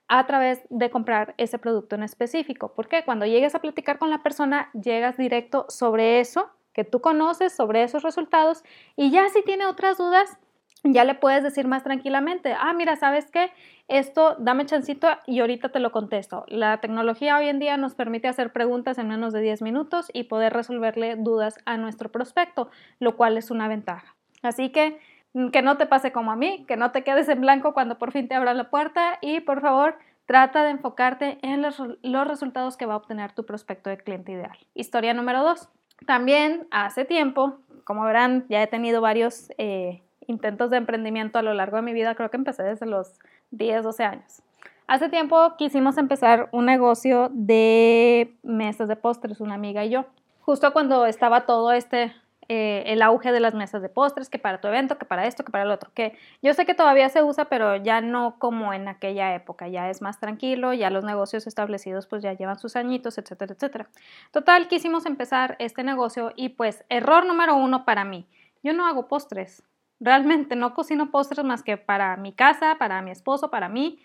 a 0.08 0.26
través 0.26 0.62
de 0.70 0.90
comprar 0.90 1.36
ese 1.38 1.60
producto 1.60 1.96
en 1.96 2.04
específico. 2.04 2.74
Porque 2.76 3.06
cuando 3.06 3.26
llegues 3.26 3.56
a 3.56 3.60
platicar 3.60 4.00
con 4.00 4.10
la 4.10 4.24
persona, 4.24 4.70
llegas 4.74 5.18
directo 5.18 5.66
sobre 5.70 6.20
eso 6.20 6.50
que 6.74 6.84
tú 6.84 7.02
conoces, 7.02 7.54
sobre 7.54 7.84
esos 7.84 8.04
resultados 8.04 8.64
y 8.96 9.12
ya 9.12 9.30
si 9.30 9.44
tiene 9.44 9.68
otras 9.68 9.98
dudas, 9.98 10.38
ya 10.84 11.06
le 11.06 11.16
puedes 11.16 11.44
decir 11.44 11.68
más 11.68 11.84
tranquilamente, 11.84 12.54
ah, 12.60 12.74
mira, 12.74 12.96
¿sabes 12.98 13.32
qué? 13.32 13.52
Esto, 13.88 14.36
dame 14.40 14.66
chancito 14.66 15.08
y 15.26 15.40
ahorita 15.40 15.70
te 15.70 15.80
lo 15.80 15.92
contesto. 15.92 16.46
La 16.48 16.80
tecnología 16.82 17.38
hoy 17.38 17.48
en 17.48 17.60
día 17.60 17.78
nos 17.78 17.96
permite 17.96 18.28
hacer 18.28 18.52
preguntas 18.52 18.98
en 18.98 19.08
menos 19.08 19.34
de 19.34 19.42
10 19.42 19.62
minutos 19.62 20.10
y 20.14 20.24
poder 20.24 20.54
resolverle 20.54 21.16
dudas 21.16 21.58
a 21.66 21.78
nuestro 21.78 22.12
prospecto, 22.12 22.70
lo 23.00 23.16
cual 23.16 23.38
es 23.38 23.50
una 23.50 23.68
ventaja. 23.68 24.16
Así 24.42 24.72
que 24.72 25.00
mm, 25.34 25.50
que 25.50 25.62
no 25.62 25.78
te 25.78 25.86
pase 25.86 26.12
como 26.12 26.32
a 26.32 26.36
mí, 26.36 26.66
que 26.68 26.76
no 26.76 26.92
te 26.92 27.04
quedes 27.04 27.30
en 27.30 27.42
blanco 27.42 27.74
cuando 27.74 27.98
por 27.98 28.12
fin 28.12 28.28
te 28.28 28.36
abra 28.36 28.54
la 28.54 28.70
puerta 28.70 29.20
y 29.22 29.40
por 29.40 29.62
favor 29.62 29.98
trata 30.26 30.64
de 30.64 30.72
enfocarte 30.72 31.38
en 31.42 31.62
los, 31.62 31.82
resultados 32.28 32.78
que 32.78 32.86
va 32.86 32.94
a 32.94 32.98
obtener 32.98 33.34
tu 33.34 33.46
prospecto 33.46 33.90
de 33.90 33.98
cliente 33.98 34.34
ideal. 34.34 34.58
Historia 34.74 35.14
número 35.14 35.44
2. 35.44 35.70
También 36.06 36.68
hace 36.72 37.06
tiempo, 37.06 37.60
como 37.86 38.04
verán, 38.04 38.46
ya 38.50 38.62
he 38.62 38.68
tenido 38.68 39.00
varios... 39.00 39.50
Eh, 39.58 40.03
intentos 40.28 40.70
de 40.70 40.78
emprendimiento 40.78 41.40
a 41.40 41.42
lo 41.42 41.54
largo 41.54 41.78
de 41.78 41.84
mi 41.84 41.94
vida, 41.94 42.16
creo 42.16 42.30
que 42.30 42.38
empecé 42.38 42.64
desde 42.64 42.86
los 42.86 43.20
10, 43.52 43.84
12 43.84 44.04
años. 44.04 44.42
Hace 44.88 45.10
tiempo 45.10 45.56
quisimos 45.58 45.98
empezar 45.98 46.50
un 46.52 46.66
negocio 46.66 47.30
de 47.32 48.36
mesas 48.44 48.88
de 48.88 48.96
postres, 48.96 49.40
una 49.40 49.56
amiga 49.56 49.86
y 49.86 49.90
yo. 49.90 50.06
Justo 50.42 50.74
cuando 50.74 51.06
estaba 51.06 51.46
todo 51.46 51.72
este 51.72 52.14
eh, 52.50 52.84
el 52.88 53.02
auge 53.02 53.32
de 53.32 53.40
las 53.40 53.54
mesas 53.54 53.82
de 53.82 53.88
postres, 53.88 54.30
que 54.30 54.40
para 54.40 54.60
tu 54.60 54.68
evento, 54.68 54.98
que 54.98 55.06
para 55.06 55.26
esto, 55.26 55.46
que 55.46 55.52
para 55.52 55.64
el 55.64 55.72
otro, 55.72 55.92
que 55.94 56.18
yo 56.42 56.54
sé 56.54 56.66
que 56.66 56.74
todavía 56.74 57.08
se 57.08 57.24
usa, 57.24 57.46
pero 57.46 57.78
ya 57.78 58.02
no 58.02 58.38
como 58.38 58.74
en 58.74 58.90
aquella 58.90 59.34
época, 59.34 59.70
ya 59.70 59.90
es 59.90 60.02
más 60.02 60.20
tranquilo, 60.20 60.74
ya 60.74 60.90
los 60.90 61.06
negocios 61.06 61.48
establecidos 61.48 62.06
pues 62.08 62.22
ya 62.22 62.34
llevan 62.34 62.60
sus 62.60 62.76
añitos, 62.76 63.18
etcétera, 63.18 63.54
etcétera. 63.54 63.88
Total, 64.32 64.68
quisimos 64.68 65.06
empezar 65.06 65.56
este 65.60 65.84
negocio 65.84 66.34
y 66.36 66.50
pues 66.50 66.84
error 66.90 67.26
número 67.26 67.56
uno 67.56 67.86
para 67.86 68.04
mí, 68.04 68.28
yo 68.62 68.74
no 68.74 68.88
hago 68.88 69.08
postres, 69.08 69.64
realmente 70.00 70.56
no 70.56 70.74
cocino 70.74 71.12
postres 71.12 71.46
más 71.46 71.64
que 71.64 71.78
para 71.78 72.18
mi 72.18 72.34
casa, 72.34 72.76
para 72.78 73.02
mi 73.02 73.12
esposo, 73.12 73.50
para 73.50 73.70
mí 73.70 74.00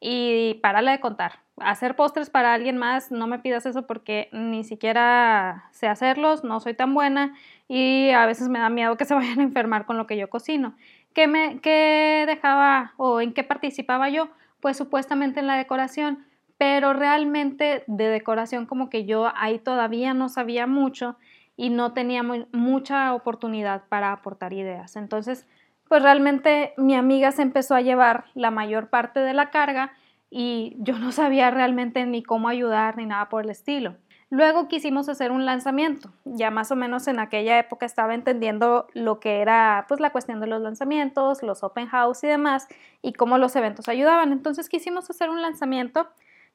y 0.00 0.60
la 0.62 0.92
de 0.92 1.00
contar. 1.00 1.40
Hacer 1.56 1.96
postres 1.96 2.28
para 2.28 2.52
alguien 2.52 2.76
más, 2.76 3.10
no 3.10 3.26
me 3.26 3.38
pidas 3.38 3.64
eso 3.64 3.86
porque 3.86 4.28
ni 4.32 4.64
siquiera 4.64 5.68
sé 5.72 5.86
hacerlos, 5.86 6.44
no 6.44 6.60
soy 6.60 6.74
tan 6.74 6.92
buena 6.92 7.34
y 7.68 8.10
a 8.10 8.26
veces 8.26 8.48
me 8.48 8.58
da 8.58 8.68
miedo 8.68 8.96
que 8.96 9.04
se 9.04 9.14
vayan 9.14 9.40
a 9.40 9.44
enfermar 9.44 9.86
con 9.86 9.96
lo 9.96 10.06
que 10.06 10.16
yo 10.16 10.28
cocino. 10.28 10.74
¿Qué, 11.14 11.26
me, 11.26 11.60
qué 11.60 12.24
dejaba 12.26 12.92
o 12.96 13.20
en 13.20 13.32
qué 13.32 13.44
participaba 13.44 14.08
yo? 14.10 14.28
Pues 14.60 14.76
supuestamente 14.76 15.40
en 15.40 15.46
la 15.46 15.56
decoración, 15.56 16.26
pero 16.58 16.92
realmente 16.92 17.84
de 17.86 18.08
decoración 18.08 18.66
como 18.66 18.90
que 18.90 19.06
yo 19.06 19.32
ahí 19.36 19.58
todavía 19.58 20.12
no 20.12 20.28
sabía 20.28 20.66
mucho 20.66 21.16
y 21.56 21.70
no 21.70 21.92
tenía 21.92 22.22
mucha 22.52 23.14
oportunidad 23.14 23.84
para 23.88 24.12
aportar 24.12 24.52
ideas. 24.52 24.96
Entonces, 24.96 25.46
pues 25.88 26.02
realmente 26.02 26.74
mi 26.76 26.94
amiga 26.94 27.32
se 27.32 27.42
empezó 27.42 27.74
a 27.74 27.80
llevar 27.80 28.24
la 28.34 28.50
mayor 28.50 28.88
parte 28.88 29.20
de 29.20 29.34
la 29.34 29.50
carga 29.50 29.92
y 30.30 30.76
yo 30.78 30.98
no 30.98 31.12
sabía 31.12 31.50
realmente 31.50 32.04
ni 32.06 32.22
cómo 32.22 32.48
ayudar 32.48 32.96
ni 32.96 33.06
nada 33.06 33.28
por 33.28 33.44
el 33.44 33.50
estilo. 33.50 33.96
Luego 34.30 34.66
quisimos 34.66 35.08
hacer 35.08 35.30
un 35.30 35.44
lanzamiento. 35.46 36.12
Ya 36.24 36.50
más 36.50 36.72
o 36.72 36.76
menos 36.76 37.06
en 37.06 37.20
aquella 37.20 37.56
época 37.56 37.86
estaba 37.86 38.14
entendiendo 38.14 38.88
lo 38.92 39.20
que 39.20 39.40
era 39.40 39.84
pues 39.86 40.00
la 40.00 40.10
cuestión 40.10 40.40
de 40.40 40.48
los 40.48 40.60
lanzamientos, 40.60 41.44
los 41.44 41.62
open 41.62 41.86
house 41.86 42.24
y 42.24 42.26
demás 42.26 42.66
y 43.00 43.12
cómo 43.12 43.38
los 43.38 43.54
eventos 43.54 43.88
ayudaban. 43.88 44.32
Entonces 44.32 44.68
quisimos 44.68 45.08
hacer 45.08 45.30
un 45.30 45.40
lanzamiento, 45.40 46.08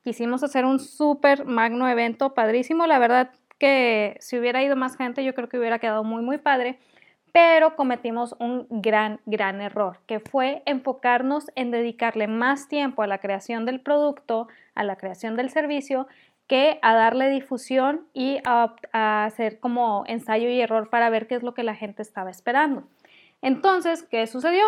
quisimos 0.03 0.43
hacer 0.43 0.65
un 0.65 0.79
súper 0.79 1.45
magno 1.45 1.87
evento 1.87 2.33
padrísimo. 2.33 2.85
La 2.85 2.99
verdad 2.99 3.31
que 3.59 4.17
si 4.19 4.39
hubiera 4.39 4.63
ido 4.63 4.75
más 4.75 4.97
gente 4.97 5.23
yo 5.23 5.35
creo 5.35 5.49
que 5.49 5.59
hubiera 5.59 5.79
quedado 5.79 6.03
muy 6.03 6.23
muy 6.23 6.37
padre 6.37 6.79
pero 7.31 7.75
cometimos 7.75 8.35
un 8.39 8.65
gran, 8.69 9.19
gran 9.25 9.61
error, 9.61 9.99
que 10.07 10.19
fue 10.19 10.63
enfocarnos 10.65 11.45
en 11.55 11.71
dedicarle 11.71 12.27
más 12.27 12.67
tiempo 12.67 13.03
a 13.03 13.07
la 13.07 13.19
creación 13.19 13.65
del 13.65 13.81
producto, 13.81 14.47
a 14.75 14.83
la 14.83 14.95
creación 14.95 15.35
del 15.35 15.49
servicio, 15.49 16.07
que 16.47 16.79
a 16.81 16.95
darle 16.95 17.29
difusión 17.29 18.07
y 18.13 18.39
a, 18.45 18.73
hacer 19.25 19.59
como 19.59 20.03
ensayo 20.07 20.49
y 20.49 20.59
error 20.59 20.89
para 20.89 21.09
ver 21.11 21.27
qué 21.27 21.35
es 21.35 21.43
lo 21.43 21.53
que 21.53 21.63
la 21.63 21.75
gente 21.75 22.01
estaba 22.01 22.31
esperando. 22.31 22.83
Entonces, 23.41 24.03
¿qué 24.03 24.25
sucedió? 24.25 24.63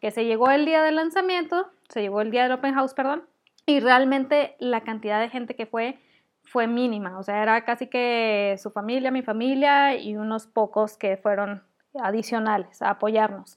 Que 0.00 0.12
se 0.12 0.24
llegó 0.24 0.50
el 0.50 0.64
día 0.64 0.82
del 0.82 0.94
lanzamiento, 0.94 1.68
se 1.88 2.02
llegó 2.02 2.20
el 2.20 2.30
día 2.30 2.44
del 2.44 2.52
open 2.52 2.74
house, 2.74 2.94
perdón, 2.94 3.24
y 3.66 3.80
realmente 3.80 4.54
la 4.60 4.82
cantidad 4.82 5.20
de 5.20 5.28
gente 5.28 5.56
que 5.56 5.66
fue 5.66 5.98
fue 6.44 6.66
mínima, 6.66 7.18
o 7.18 7.22
sea, 7.22 7.42
era 7.42 7.64
casi 7.64 7.86
que 7.86 8.56
su 8.58 8.70
familia, 8.70 9.10
mi 9.10 9.22
familia 9.22 9.96
y 9.96 10.16
unos 10.16 10.46
pocos 10.46 10.96
que 10.96 11.16
fueron 11.16 11.62
adicionales 12.00 12.82
a 12.82 12.90
apoyarnos. 12.90 13.56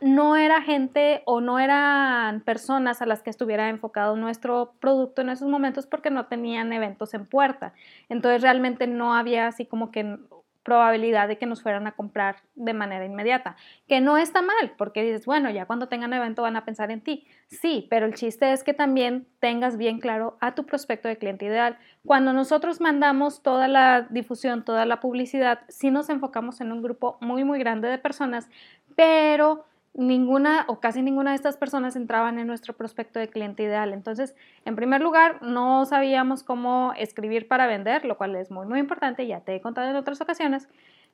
No 0.00 0.36
era 0.36 0.60
gente 0.60 1.22
o 1.24 1.40
no 1.40 1.58
eran 1.58 2.42
personas 2.42 3.00
a 3.00 3.06
las 3.06 3.22
que 3.22 3.30
estuviera 3.30 3.70
enfocado 3.70 4.14
nuestro 4.14 4.74
producto 4.78 5.22
en 5.22 5.30
esos 5.30 5.48
momentos 5.48 5.86
porque 5.86 6.10
no 6.10 6.26
tenían 6.26 6.72
eventos 6.72 7.14
en 7.14 7.24
puerta. 7.24 7.72
Entonces 8.10 8.42
realmente 8.42 8.86
no 8.86 9.14
había 9.14 9.46
así 9.46 9.64
como 9.64 9.90
que 9.90 10.18
probabilidad 10.66 11.28
de 11.28 11.38
que 11.38 11.46
nos 11.46 11.62
fueran 11.62 11.86
a 11.86 11.92
comprar 11.92 12.42
de 12.56 12.74
manera 12.74 13.04
inmediata, 13.04 13.56
que 13.86 14.00
no 14.00 14.18
está 14.18 14.42
mal, 14.42 14.72
porque 14.76 15.04
dices, 15.04 15.24
bueno, 15.24 15.48
ya 15.48 15.64
cuando 15.64 15.86
tengan 15.86 16.12
evento 16.12 16.42
van 16.42 16.56
a 16.56 16.64
pensar 16.64 16.90
en 16.90 17.00
ti. 17.00 17.24
Sí, 17.46 17.86
pero 17.88 18.04
el 18.04 18.14
chiste 18.14 18.52
es 18.52 18.64
que 18.64 18.74
también 18.74 19.28
tengas 19.38 19.76
bien 19.76 20.00
claro 20.00 20.36
a 20.40 20.56
tu 20.56 20.66
prospecto 20.66 21.06
de 21.06 21.18
cliente 21.18 21.44
ideal. 21.44 21.78
Cuando 22.04 22.32
nosotros 22.32 22.80
mandamos 22.80 23.42
toda 23.42 23.68
la 23.68 24.08
difusión, 24.10 24.64
toda 24.64 24.86
la 24.86 24.98
publicidad, 24.98 25.60
sí 25.68 25.92
nos 25.92 26.10
enfocamos 26.10 26.60
en 26.60 26.72
un 26.72 26.82
grupo 26.82 27.16
muy, 27.20 27.44
muy 27.44 27.60
grande 27.60 27.88
de 27.88 27.98
personas, 27.98 28.50
pero 28.96 29.66
ninguna 29.96 30.66
o 30.68 30.78
casi 30.78 31.02
ninguna 31.02 31.30
de 31.30 31.36
estas 31.36 31.56
personas 31.56 31.96
entraban 31.96 32.38
en 32.38 32.46
nuestro 32.46 32.74
prospecto 32.74 33.18
de 33.18 33.28
cliente 33.28 33.62
ideal. 33.62 33.92
Entonces, 33.92 34.36
en 34.64 34.76
primer 34.76 35.00
lugar, 35.00 35.42
no 35.42 35.86
sabíamos 35.86 36.42
cómo 36.42 36.92
escribir 36.96 37.48
para 37.48 37.66
vender, 37.66 38.04
lo 38.04 38.18
cual 38.18 38.36
es 38.36 38.50
muy, 38.50 38.66
muy 38.66 38.78
importante, 38.78 39.26
ya 39.26 39.40
te 39.40 39.54
he 39.54 39.60
contado 39.60 39.88
en 39.88 39.96
otras 39.96 40.20
ocasiones. 40.20 40.68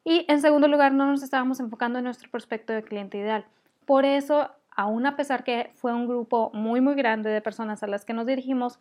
Y 0.04 0.26
en 0.28 0.40
segundo 0.40 0.66
lugar, 0.66 0.92
no 0.92 1.06
nos 1.06 1.22
estábamos 1.22 1.60
enfocando 1.60 2.00
en 2.00 2.04
nuestro 2.04 2.28
prospecto 2.28 2.72
de 2.72 2.82
cliente 2.82 3.18
ideal. 3.18 3.44
Por 3.86 4.04
eso, 4.04 4.50
aún 4.70 5.06
a 5.06 5.16
pesar 5.16 5.44
que 5.44 5.70
fue 5.74 5.92
un 5.92 6.08
grupo 6.08 6.50
muy, 6.52 6.80
muy 6.80 6.96
grande 6.96 7.30
de 7.30 7.40
personas 7.40 7.84
a 7.84 7.86
las 7.86 8.04
que 8.04 8.14
nos 8.14 8.26
dirigimos, 8.26 8.80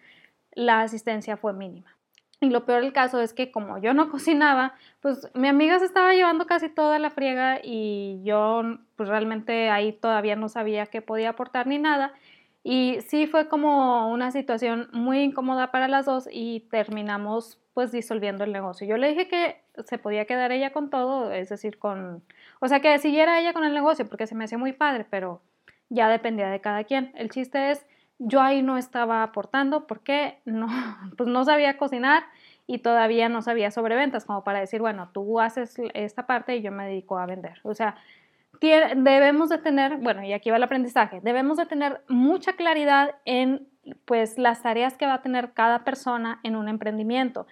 la 0.53 0.81
asistencia 0.81 1.37
fue 1.37 1.53
mínima. 1.53 1.95
Y 2.41 2.49
lo 2.49 2.65
peor 2.65 2.81
del 2.81 2.91
caso 2.91 3.21
es 3.21 3.33
que 3.33 3.51
como 3.51 3.77
yo 3.77 3.93
no 3.93 4.09
cocinaba, 4.11 4.73
pues 4.99 5.29
mi 5.35 5.47
amiga 5.47 5.79
se 5.79 5.85
estaba 5.85 6.13
llevando 6.13 6.47
casi 6.47 6.69
toda 6.69 6.99
la 6.99 7.11
friega 7.11 7.59
y 7.63 8.19
yo 8.23 8.63
pues 8.95 9.07
realmente 9.07 9.69
ahí 9.69 9.93
todavía 9.93 10.35
no 10.35 10.49
sabía 10.49 10.87
qué 10.87 11.01
podía 11.01 11.29
aportar 11.29 11.67
ni 11.67 11.77
nada. 11.77 12.13
Y 12.63 12.99
sí 13.07 13.27
fue 13.27 13.47
como 13.47 14.11
una 14.11 14.31
situación 14.31 14.89
muy 14.91 15.19
incómoda 15.21 15.71
para 15.71 15.87
las 15.87 16.05
dos 16.05 16.27
y 16.31 16.61
terminamos 16.71 17.59
pues 17.73 17.91
disolviendo 17.91 18.43
el 18.43 18.51
negocio. 18.51 18.87
Yo 18.87 18.97
le 18.97 19.09
dije 19.09 19.27
que 19.27 19.61
se 19.85 19.97
podía 19.97 20.25
quedar 20.25 20.51
ella 20.51 20.71
con 20.71 20.89
todo, 20.89 21.31
es 21.31 21.49
decir, 21.49 21.79
con, 21.79 22.23
o 22.59 22.67
sea, 22.67 22.81
que 22.81 22.97
siguiera 22.99 23.39
ella 23.39 23.53
con 23.53 23.63
el 23.63 23.73
negocio 23.73 24.07
porque 24.07 24.27
se 24.27 24.35
me 24.35 24.43
hacía 24.45 24.57
muy 24.57 24.73
padre, 24.73 25.05
pero 25.09 25.41
ya 25.89 26.09
dependía 26.09 26.49
de 26.49 26.61
cada 26.61 26.83
quien. 26.83 27.11
El 27.15 27.29
chiste 27.29 27.71
es 27.71 27.85
yo 28.23 28.41
ahí 28.41 28.61
no 28.61 28.77
estaba 28.77 29.23
aportando 29.23 29.87
porque 29.87 30.39
no, 30.45 30.67
pues 31.17 31.27
no 31.27 31.43
sabía 31.43 31.77
cocinar 31.77 32.23
y 32.67 32.79
todavía 32.79 33.27
no 33.29 33.41
sabía 33.41 33.71
sobre 33.71 33.95
ventas, 33.95 34.25
como 34.25 34.43
para 34.43 34.59
decir, 34.59 34.79
bueno, 34.79 35.09
tú 35.11 35.39
haces 35.39 35.75
esta 35.93 36.27
parte 36.27 36.55
y 36.55 36.61
yo 36.61 36.71
me 36.71 36.85
dedico 36.85 37.17
a 37.17 37.25
vender. 37.25 37.59
O 37.63 37.73
sea, 37.73 37.95
debemos 38.61 39.49
de 39.49 39.57
tener, 39.57 39.97
bueno, 39.97 40.23
y 40.23 40.33
aquí 40.33 40.51
va 40.51 40.57
el 40.57 40.63
aprendizaje, 40.63 41.19
debemos 41.21 41.57
de 41.57 41.65
tener 41.65 42.01
mucha 42.07 42.53
claridad 42.53 43.15
en 43.25 43.67
pues 44.05 44.37
las 44.37 44.61
tareas 44.61 44.95
que 44.95 45.07
va 45.07 45.15
a 45.15 45.21
tener 45.23 45.53
cada 45.53 45.83
persona 45.83 46.39
en 46.43 46.55
un 46.55 46.69
emprendimiento 46.69 47.47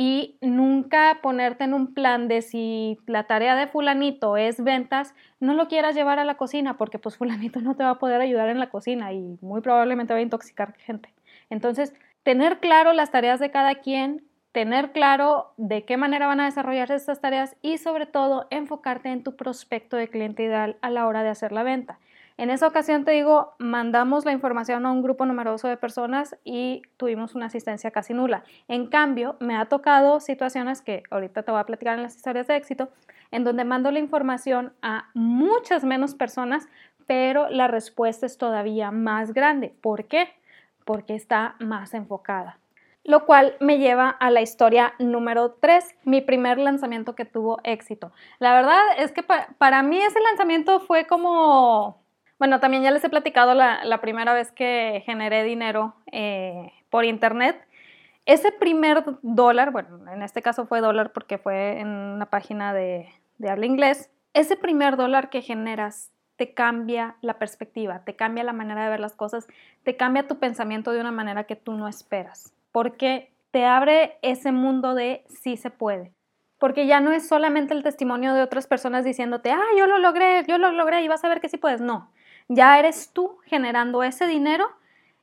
y 0.00 0.38
nunca 0.40 1.18
ponerte 1.22 1.64
en 1.64 1.74
un 1.74 1.92
plan 1.92 2.28
de 2.28 2.40
si 2.40 3.00
la 3.08 3.24
tarea 3.24 3.56
de 3.56 3.66
fulanito 3.66 4.36
es 4.36 4.62
ventas, 4.62 5.12
no 5.40 5.54
lo 5.54 5.66
quieras 5.66 5.96
llevar 5.96 6.20
a 6.20 6.24
la 6.24 6.36
cocina 6.36 6.76
porque 6.76 7.00
pues 7.00 7.16
fulanito 7.16 7.60
no 7.60 7.74
te 7.74 7.82
va 7.82 7.90
a 7.90 7.98
poder 7.98 8.20
ayudar 8.20 8.48
en 8.48 8.60
la 8.60 8.70
cocina 8.70 9.12
y 9.12 9.38
muy 9.40 9.60
probablemente 9.60 10.12
va 10.12 10.20
a 10.20 10.22
intoxicar 10.22 10.76
gente. 10.76 11.12
Entonces, 11.50 11.94
tener 12.22 12.60
claro 12.60 12.92
las 12.92 13.10
tareas 13.10 13.40
de 13.40 13.50
cada 13.50 13.74
quien, 13.74 14.24
tener 14.52 14.92
claro 14.92 15.52
de 15.56 15.84
qué 15.84 15.96
manera 15.96 16.28
van 16.28 16.38
a 16.38 16.44
desarrollarse 16.44 16.94
estas 16.94 17.20
tareas 17.20 17.56
y 17.60 17.78
sobre 17.78 18.06
todo 18.06 18.46
enfocarte 18.50 19.08
en 19.08 19.24
tu 19.24 19.34
prospecto 19.34 19.96
de 19.96 20.06
cliente 20.06 20.44
ideal 20.44 20.76
a 20.80 20.90
la 20.90 21.08
hora 21.08 21.24
de 21.24 21.30
hacer 21.30 21.50
la 21.50 21.64
venta. 21.64 21.98
En 22.38 22.50
esa 22.50 22.68
ocasión, 22.68 23.04
te 23.04 23.10
digo, 23.10 23.56
mandamos 23.58 24.24
la 24.24 24.30
información 24.30 24.86
a 24.86 24.92
un 24.92 25.02
grupo 25.02 25.26
numeroso 25.26 25.66
de 25.66 25.76
personas 25.76 26.36
y 26.44 26.82
tuvimos 26.96 27.34
una 27.34 27.46
asistencia 27.46 27.90
casi 27.90 28.14
nula. 28.14 28.44
En 28.68 28.86
cambio, 28.86 29.36
me 29.40 29.56
ha 29.56 29.64
tocado 29.64 30.20
situaciones 30.20 30.80
que 30.80 31.02
ahorita 31.10 31.42
te 31.42 31.50
voy 31.50 31.60
a 31.60 31.66
platicar 31.66 31.96
en 31.96 32.04
las 32.04 32.14
historias 32.14 32.46
de 32.46 32.54
éxito, 32.54 32.90
en 33.32 33.42
donde 33.42 33.64
mando 33.64 33.90
la 33.90 33.98
información 33.98 34.72
a 34.82 35.08
muchas 35.14 35.82
menos 35.82 36.14
personas, 36.14 36.68
pero 37.08 37.50
la 37.50 37.66
respuesta 37.66 38.24
es 38.24 38.38
todavía 38.38 38.92
más 38.92 39.34
grande. 39.34 39.74
¿Por 39.80 40.04
qué? 40.04 40.28
Porque 40.84 41.16
está 41.16 41.56
más 41.58 41.92
enfocada. 41.92 42.60
Lo 43.02 43.26
cual 43.26 43.56
me 43.58 43.78
lleva 43.78 44.10
a 44.10 44.30
la 44.30 44.42
historia 44.42 44.94
número 45.00 45.54
3, 45.60 45.96
mi 46.04 46.20
primer 46.20 46.58
lanzamiento 46.58 47.16
que 47.16 47.24
tuvo 47.24 47.58
éxito. 47.64 48.12
La 48.38 48.54
verdad 48.54 48.80
es 48.96 49.10
que 49.10 49.24
para 49.24 49.82
mí 49.82 50.00
ese 50.00 50.20
lanzamiento 50.20 50.78
fue 50.78 51.04
como 51.08 52.06
bueno, 52.38 52.60
también 52.60 52.82
ya 52.82 52.90
les 52.90 53.04
he 53.04 53.08
platicado 53.08 53.54
la, 53.54 54.00
primera 54.00 54.32
vez 54.34 54.52
que 54.52 55.02
generé 55.04 55.42
dinero 55.44 55.94
eh, 56.12 56.72
por 56.90 57.04
internet. 57.04 57.56
Ese 58.26 58.52
primer 58.52 59.04
dólar, 59.22 59.72
bueno, 59.72 60.10
en 60.12 60.22
este 60.22 60.42
caso 60.42 60.66
fue 60.66 60.80
dólar 60.80 61.12
porque 61.12 61.38
fue 61.38 61.80
en 61.80 61.88
una 61.88 62.26
página 62.26 62.72
de, 62.72 63.08
de 63.38 63.50
habla 63.50 63.66
inglés, 63.66 64.10
ese 64.34 64.56
primer 64.56 64.96
dólar 64.96 65.30
que 65.30 65.42
generas 65.42 66.12
te 66.36 66.54
cambia 66.54 67.16
la 67.20 67.38
perspectiva, 67.38 68.04
te 68.04 68.14
cambia 68.14 68.44
la 68.44 68.52
manera 68.52 68.84
de 68.84 68.90
ver 68.90 69.00
las 69.00 69.16
cosas, 69.16 69.48
te 69.82 69.96
cambia 69.96 70.28
tu 70.28 70.38
pensamiento 70.38 70.92
de 70.92 71.00
una 71.00 71.10
manera 71.10 71.44
que 71.44 71.56
tú 71.56 71.72
no 71.72 71.88
esperas, 71.88 72.54
porque 72.70 73.32
te 73.50 73.64
abre 73.64 74.18
ese 74.22 74.52
mundo 74.52 74.94
de 74.94 75.24
sí 75.28 75.56
se 75.56 75.70
puede. 75.70 76.12
Porque 76.58 76.86
ya 76.86 77.00
no 77.00 77.12
es 77.12 77.26
solamente 77.26 77.72
el 77.72 77.84
testimonio 77.84 78.34
de 78.34 78.42
otras 78.42 78.66
personas 78.66 79.04
diciéndote, 79.04 79.50
ah, 79.50 79.62
yo 79.76 79.86
lo 79.86 79.98
logré, 79.98 80.44
yo 80.46 80.58
lo 80.58 80.72
logré 80.72 81.02
y 81.02 81.08
vas 81.08 81.24
a 81.24 81.28
ver 81.28 81.40
que 81.40 81.48
sí 81.48 81.56
puedes. 81.56 81.80
No, 81.80 82.10
ya 82.48 82.78
eres 82.78 83.12
tú 83.12 83.38
generando 83.44 84.02
ese 84.02 84.26
dinero 84.26 84.68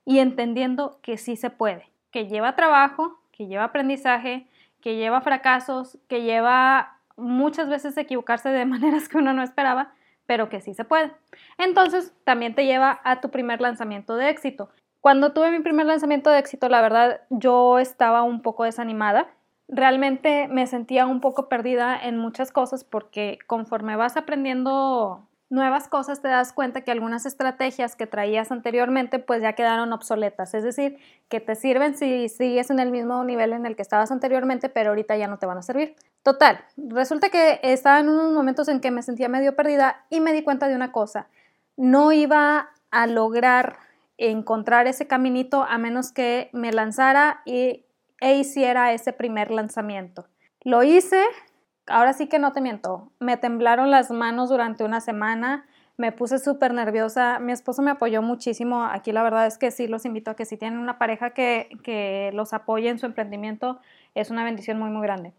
y 0.06 0.20
entendiendo 0.20 1.00
que 1.02 1.18
sí 1.18 1.36
se 1.36 1.50
puede, 1.50 1.90
que 2.12 2.28
lleva 2.28 2.56
trabajo, 2.56 3.20
que 3.32 3.48
lleva 3.48 3.66
aprendizaje, 3.66 4.48
que 4.82 4.96
lleva 4.96 5.22
fracasos, 5.22 5.98
que 6.08 6.22
lleva 6.22 6.98
muchas 7.18 7.68
veces 7.68 7.98
equivocarse 7.98 8.50
de 8.50 8.66
maneras 8.68 9.10
que 9.10 9.18
uno 9.18 9.34
no 9.34 9.44
esperaba, 9.44 9.94
pero 10.28 10.50
que 10.50 10.62
sí 10.62 10.74
se 10.74 10.86
puede. 10.86 11.12
Entonces, 11.58 12.14
también 12.24 12.56
te 12.56 12.66
lleva 12.66 13.02
a 13.04 13.22
tu 13.22 13.30
primer 13.30 13.62
lanzamiento 13.62 14.16
de 14.16 14.30
éxito. 14.30 14.70
Cuando 15.02 15.34
tuve 15.34 15.52
mi 15.52 15.60
primer 15.60 15.86
lanzamiento 15.86 16.32
de 16.32 16.40
éxito, 16.40 16.68
la 16.70 16.82
verdad, 16.82 17.22
yo 17.30 17.78
estaba 17.78 18.24
un 18.24 18.42
poco 18.42 18.64
desanimada. 18.64 19.28
Realmente 19.68 20.48
me 20.48 20.66
sentía 20.66 21.06
un 21.06 21.22
poco 21.22 21.48
perdida 21.48 21.96
en 22.00 22.18
muchas 22.18 22.52
cosas 22.52 22.84
porque 22.84 23.38
conforme 23.46 23.96
vas 23.96 24.18
aprendiendo 24.18 25.28
nuevas 25.50 25.88
cosas 25.88 26.22
te 26.22 26.28
das 26.28 26.54
cuenta 26.54 26.82
que 26.82 26.92
algunas 26.92 27.26
estrategias 27.26 27.96
que 27.96 28.08
traías 28.08 28.52
anteriormente 28.52 29.20
pues 29.20 29.42
ya 29.42 29.54
quedaron 29.54 29.94
obsoletas, 29.94 30.54
es 30.54 30.64
decir, 30.64 30.98
que 31.30 31.40
te 31.40 31.56
sirven 31.56 31.96
si 31.98 32.30
sigues 32.30 32.70
en 32.70 32.80
el 32.80 32.92
mismo 32.92 33.24
nivel 33.24 33.54
en 33.54 33.66
el 33.66 33.76
que 33.76 33.82
estabas 33.82 34.12
anteriormente, 34.12 34.70
pero 34.70 34.90
ahorita 34.90 35.16
ya 35.18 35.28
no 35.28 35.38
te 35.38 35.46
van 35.46 35.58
a 35.58 35.62
servir. 35.62 35.96
Total, 36.24 36.60
resulta 36.78 37.30
que 37.30 37.60
estaba 37.64 38.00
en 38.00 38.10
unos 38.10 38.34
momentos 38.34 38.68
en 38.68 38.82
que 38.82 38.92
me 38.92 39.04
sentía 39.04 39.30
medio 39.30 39.56
perdida 39.56 40.06
y 40.10 40.20
me 40.20 40.34
di 40.34 40.44
cuenta 40.44 40.68
de 40.68 40.76
una 40.76 40.92
cosa, 40.92 41.28
no 41.78 42.12
iba 42.12 42.72
a 42.92 43.08
lograr 43.08 43.78
encontrar 44.18 44.88
ese 44.88 45.08
caminito 45.08 45.64
a 45.64 45.78
menos 45.78 46.12
que 46.12 46.50
me 46.54 46.72
lanzara 46.72 47.42
y, 47.46 47.86
e 48.22 48.36
hiciera 48.36 48.94
ese 48.94 49.14
primer 49.14 49.52
lanzamiento. 49.52 50.26
Lo 50.62 50.84
hice, 50.84 51.22
ahora 51.88 52.14
sí 52.14 52.28
que 52.28 52.40
no 52.40 52.52
te 52.52 52.62
miento, 52.62 53.12
me 53.20 53.38
temblaron 53.38 53.92
las 53.92 54.12
manos 54.12 54.50
durante 54.50 54.84
una 54.84 55.02
semana, 55.02 55.66
me 55.98 56.12
puse 56.12 56.40
súper 56.40 56.74
nerviosa, 56.74 57.40
mi 57.40 57.52
esposo 57.52 57.82
me 57.82 57.92
apoyó 57.92 58.22
muchísimo, 58.22 58.84
aquí 58.84 59.12
la 59.12 59.24
verdad 59.24 59.48
es 59.48 59.58
que 59.58 59.72
sí 59.72 59.88
los 59.88 60.06
invito 60.06 60.32
a 60.32 60.36
que 60.36 60.46
si 60.46 60.58
tienen 60.58 60.80
una 60.80 60.98
pareja 60.98 61.30
que, 61.30 61.70
que 61.84 62.32
los 62.34 62.54
apoye 62.54 62.90
en 62.90 63.00
su 63.00 63.06
emprendimiento, 63.06 63.80
es 64.14 64.30
una 64.30 64.44
bendición 64.44 64.78
muy 64.80 64.90
muy 64.90 65.04
grande. 65.04 65.34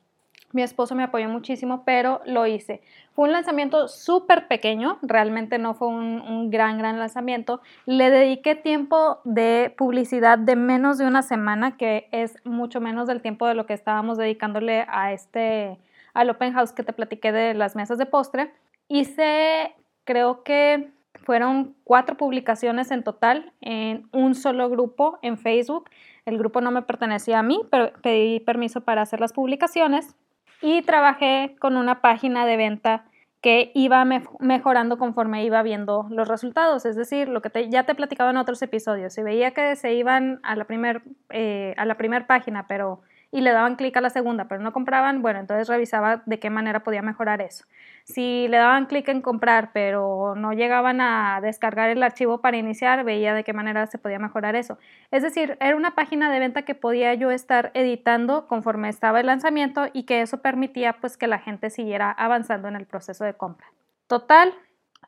Mi 0.52 0.62
esposo 0.62 0.94
me 0.94 1.02
apoyó 1.02 1.28
muchísimo, 1.28 1.82
pero 1.84 2.22
lo 2.24 2.46
hice. 2.46 2.80
Fue 3.12 3.26
un 3.26 3.32
lanzamiento 3.32 3.88
súper 3.88 4.46
pequeño, 4.48 4.98
realmente 5.02 5.58
no 5.58 5.74
fue 5.74 5.88
un, 5.88 6.20
un, 6.20 6.50
gran, 6.50 6.78
gran 6.78 6.98
lanzamiento. 6.98 7.60
Le 7.84 8.10
dediqué 8.10 8.54
tiempo 8.54 9.18
de 9.24 9.74
publicidad 9.76 10.38
de 10.38 10.56
menos 10.56 10.98
de 10.98 11.06
una 11.06 11.22
semana, 11.22 11.76
que 11.76 12.08
es 12.12 12.36
mucho 12.44 12.80
menos 12.80 13.08
del 13.08 13.22
tiempo 13.22 13.46
de 13.46 13.54
lo 13.54 13.66
que 13.66 13.74
estábamos 13.74 14.18
dedicándole 14.18 14.86
a 14.88 15.12
este, 15.12 15.78
al 16.16 16.30
open 16.30 16.54
house 16.54 16.72
que 16.72 16.82
te 16.82 16.92
platiqué 16.92 17.30
de 17.30 17.54
las 17.54 17.76
mesas 17.76 17.98
de 17.98 18.06
postre. 18.06 18.52
Hice, 18.88 19.74
creo 20.04 20.42
que 20.42 20.90
fueron 21.14 21.74
cuatro 21.84 22.16
publicaciones 22.16 22.90
en 22.90 23.02
total 23.02 23.52
en 23.60 24.08
un 24.12 24.34
solo 24.34 24.68
grupo 24.70 25.18
en 25.22 25.38
Facebook. 25.38 25.90
El 26.24 26.38
grupo 26.38 26.60
no 26.60 26.70
me 26.70 26.82
pertenecía 26.82 27.38
a 27.38 27.42
mí, 27.42 27.60
pero 27.70 27.92
pedí 28.02 28.40
permiso 28.40 28.80
para 28.80 29.02
hacer 29.02 29.20
las 29.20 29.32
publicaciones 29.32 30.16
y 30.62 30.82
trabajé 30.82 31.56
con 31.60 31.76
una 31.76 32.00
página 32.00 32.46
de 32.46 32.56
venta 32.56 33.04
que 33.42 33.70
iba 33.74 34.04
mejorando 34.40 34.98
conforme 34.98 35.44
iba 35.44 35.62
viendo 35.62 36.06
los 36.10 36.26
resultados. 36.26 36.86
Es 36.86 36.96
decir, 36.96 37.28
lo 37.28 37.42
que 37.42 37.68
ya 37.68 37.84
te 37.84 37.92
he 37.92 37.94
platicado 37.94 38.30
en 38.30 38.38
otros 38.38 38.60
episodios. 38.62 39.12
Si 39.12 39.22
veía 39.22 39.52
que 39.52 39.76
se 39.76 39.94
iban 39.94 40.40
a 40.42 40.56
la 40.56 40.64
primera 40.64 41.02
eh, 41.30 41.74
primer 41.96 42.26
página, 42.26 42.66
pero 42.66 43.02
y 43.30 43.40
le 43.40 43.52
daban 43.52 43.76
clic 43.76 43.96
a 43.96 44.00
la 44.00 44.10
segunda, 44.10 44.46
pero 44.48 44.62
no 44.62 44.72
compraban, 44.72 45.22
bueno, 45.22 45.40
entonces 45.40 45.68
revisaba 45.68 46.22
de 46.26 46.38
qué 46.38 46.48
manera 46.50 46.84
podía 46.84 47.02
mejorar 47.02 47.40
eso. 47.40 47.64
Si 48.04 48.46
le 48.48 48.56
daban 48.56 48.86
clic 48.86 49.08
en 49.08 49.20
comprar, 49.20 49.70
pero 49.72 50.34
no 50.36 50.52
llegaban 50.52 51.00
a 51.00 51.40
descargar 51.42 51.90
el 51.90 52.02
archivo 52.02 52.40
para 52.40 52.56
iniciar, 52.56 53.04
veía 53.04 53.34
de 53.34 53.42
qué 53.42 53.52
manera 53.52 53.86
se 53.86 53.98
podía 53.98 54.18
mejorar 54.18 54.54
eso. 54.54 54.78
Es 55.10 55.22
decir, 55.22 55.56
era 55.60 55.76
una 55.76 55.94
página 55.94 56.30
de 56.30 56.38
venta 56.38 56.62
que 56.62 56.74
podía 56.74 57.14
yo 57.14 57.30
estar 57.30 57.72
editando 57.74 58.46
conforme 58.46 58.88
estaba 58.88 59.20
el 59.20 59.26
lanzamiento 59.26 59.86
y 59.92 60.04
que 60.04 60.22
eso 60.22 60.40
permitía 60.40 60.94
pues 61.00 61.16
que 61.16 61.26
la 61.26 61.38
gente 61.38 61.70
siguiera 61.70 62.10
avanzando 62.12 62.68
en 62.68 62.76
el 62.76 62.86
proceso 62.86 63.24
de 63.24 63.34
compra. 63.34 63.66
Total, 64.06 64.54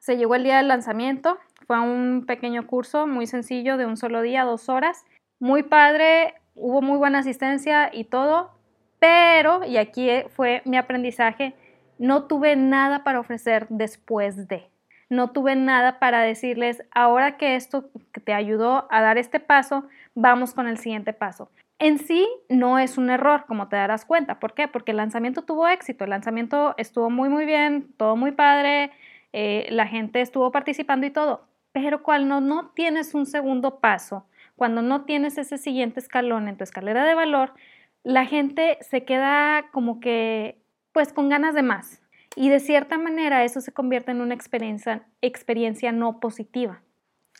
se 0.00 0.16
llegó 0.16 0.34
el 0.34 0.42
día 0.42 0.56
del 0.56 0.68
lanzamiento, 0.68 1.38
fue 1.68 1.78
un 1.80 2.24
pequeño 2.26 2.66
curso 2.66 3.06
muy 3.06 3.26
sencillo 3.26 3.76
de 3.76 3.86
un 3.86 3.96
solo 3.96 4.22
día, 4.22 4.44
dos 4.44 4.68
horas. 4.68 5.04
Muy 5.38 5.62
padre, 5.62 6.34
hubo 6.60 6.82
muy 6.82 6.98
buena 6.98 7.20
asistencia 7.20 7.90
y 7.92 8.04
todo, 8.04 8.50
pero, 8.98 9.64
y 9.64 9.76
aquí 9.76 10.08
fue 10.34 10.62
mi 10.64 10.76
aprendizaje, 10.76 11.54
no 11.98 12.24
tuve 12.24 12.56
nada 12.56 13.04
para 13.04 13.20
ofrecer 13.20 13.66
después 13.68 14.48
de. 14.48 14.70
No 15.10 15.30
tuve 15.30 15.56
nada 15.56 15.98
para 15.98 16.20
decirles, 16.20 16.82
ahora 16.90 17.36
que 17.36 17.56
esto 17.56 17.90
te 18.24 18.34
ayudó 18.34 18.86
a 18.90 19.00
dar 19.00 19.16
este 19.16 19.40
paso, 19.40 19.84
vamos 20.14 20.52
con 20.52 20.68
el 20.68 20.78
siguiente 20.78 21.12
paso. 21.12 21.50
En 21.78 21.98
sí 21.98 22.28
no 22.48 22.78
es 22.78 22.98
un 22.98 23.08
error, 23.08 23.44
como 23.46 23.68
te 23.68 23.76
darás 23.76 24.04
cuenta. 24.04 24.40
¿Por 24.40 24.52
qué? 24.52 24.68
Porque 24.68 24.90
el 24.90 24.96
lanzamiento 24.96 25.42
tuvo 25.42 25.68
éxito, 25.68 26.04
el 26.04 26.10
lanzamiento 26.10 26.74
estuvo 26.76 27.08
muy, 27.08 27.28
muy 27.28 27.46
bien, 27.46 27.88
todo 27.96 28.16
muy 28.16 28.32
padre, 28.32 28.90
eh, 29.32 29.66
la 29.70 29.86
gente 29.86 30.20
estuvo 30.20 30.50
participando 30.50 31.06
y 31.06 31.10
todo. 31.10 31.46
Pero 31.72 32.02
cuando 32.02 32.40
no 32.40 32.70
tienes 32.70 33.14
un 33.14 33.26
segundo 33.26 33.78
paso, 33.78 34.26
cuando 34.58 34.82
no 34.82 35.04
tienes 35.04 35.38
ese 35.38 35.56
siguiente 35.56 36.00
escalón 36.00 36.48
en 36.48 36.58
tu 36.58 36.64
escalera 36.64 37.06
de 37.06 37.14
valor, 37.14 37.54
la 38.02 38.26
gente 38.26 38.76
se 38.82 39.04
queda 39.04 39.70
como 39.72 40.00
que, 40.00 40.60
pues 40.92 41.12
con 41.12 41.28
ganas 41.28 41.54
de 41.54 41.62
más. 41.62 42.02
Y 42.36 42.50
de 42.50 42.60
cierta 42.60 42.98
manera 42.98 43.44
eso 43.44 43.60
se 43.60 43.72
convierte 43.72 44.10
en 44.10 44.20
una 44.20 44.34
experiencia, 44.34 45.06
experiencia 45.22 45.92
no 45.92 46.20
positiva. 46.20 46.82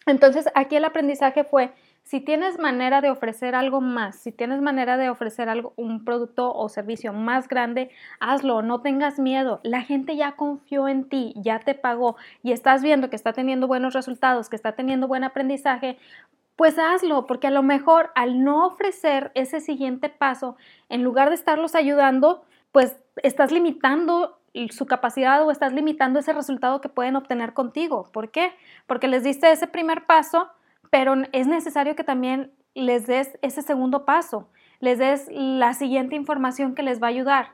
Entonces 0.06 0.48
aquí 0.54 0.76
el 0.76 0.84
aprendizaje 0.84 1.44
fue, 1.44 1.72
si 2.02 2.20
tienes 2.20 2.58
manera 2.58 3.02
de 3.02 3.10
ofrecer 3.10 3.54
algo 3.54 3.82
más, 3.82 4.16
si 4.16 4.32
tienes 4.32 4.62
manera 4.62 4.96
de 4.96 5.10
ofrecer 5.10 5.50
algo, 5.50 5.74
un 5.76 6.06
producto 6.06 6.54
o 6.54 6.70
servicio 6.70 7.12
más 7.12 7.48
grande, 7.48 7.90
hazlo, 8.18 8.62
no 8.62 8.80
tengas 8.80 9.18
miedo. 9.18 9.60
La 9.62 9.82
gente 9.82 10.16
ya 10.16 10.32
confió 10.32 10.88
en 10.88 11.08
ti, 11.08 11.34
ya 11.36 11.58
te 11.58 11.74
pagó 11.74 12.16
y 12.42 12.52
estás 12.52 12.82
viendo 12.82 13.10
que 13.10 13.16
está 13.16 13.34
teniendo 13.34 13.66
buenos 13.66 13.92
resultados, 13.92 14.48
que 14.48 14.56
está 14.56 14.72
teniendo 14.72 15.06
buen 15.06 15.22
aprendizaje, 15.22 15.98
pues 16.58 16.76
hazlo, 16.76 17.24
porque 17.26 17.46
a 17.46 17.52
lo 17.52 17.62
mejor 17.62 18.10
al 18.16 18.42
no 18.42 18.66
ofrecer 18.66 19.30
ese 19.36 19.60
siguiente 19.60 20.08
paso, 20.08 20.56
en 20.88 21.04
lugar 21.04 21.28
de 21.28 21.36
estarlos 21.36 21.76
ayudando, 21.76 22.44
pues 22.72 22.96
estás 23.22 23.52
limitando 23.52 24.40
su 24.70 24.86
capacidad 24.86 25.40
o 25.46 25.52
estás 25.52 25.72
limitando 25.72 26.18
ese 26.18 26.32
resultado 26.32 26.80
que 26.80 26.88
pueden 26.88 27.14
obtener 27.14 27.54
contigo. 27.54 28.10
¿Por 28.12 28.32
qué? 28.32 28.54
Porque 28.88 29.06
les 29.06 29.22
diste 29.22 29.52
ese 29.52 29.68
primer 29.68 30.04
paso, 30.06 30.48
pero 30.90 31.14
es 31.30 31.46
necesario 31.46 31.94
que 31.94 32.02
también 32.02 32.50
les 32.74 33.06
des 33.06 33.38
ese 33.40 33.62
segundo 33.62 34.04
paso, 34.04 34.50
les 34.80 34.98
des 34.98 35.28
la 35.30 35.74
siguiente 35.74 36.16
información 36.16 36.74
que 36.74 36.82
les 36.82 37.00
va 37.00 37.06
a 37.06 37.10
ayudar. 37.10 37.52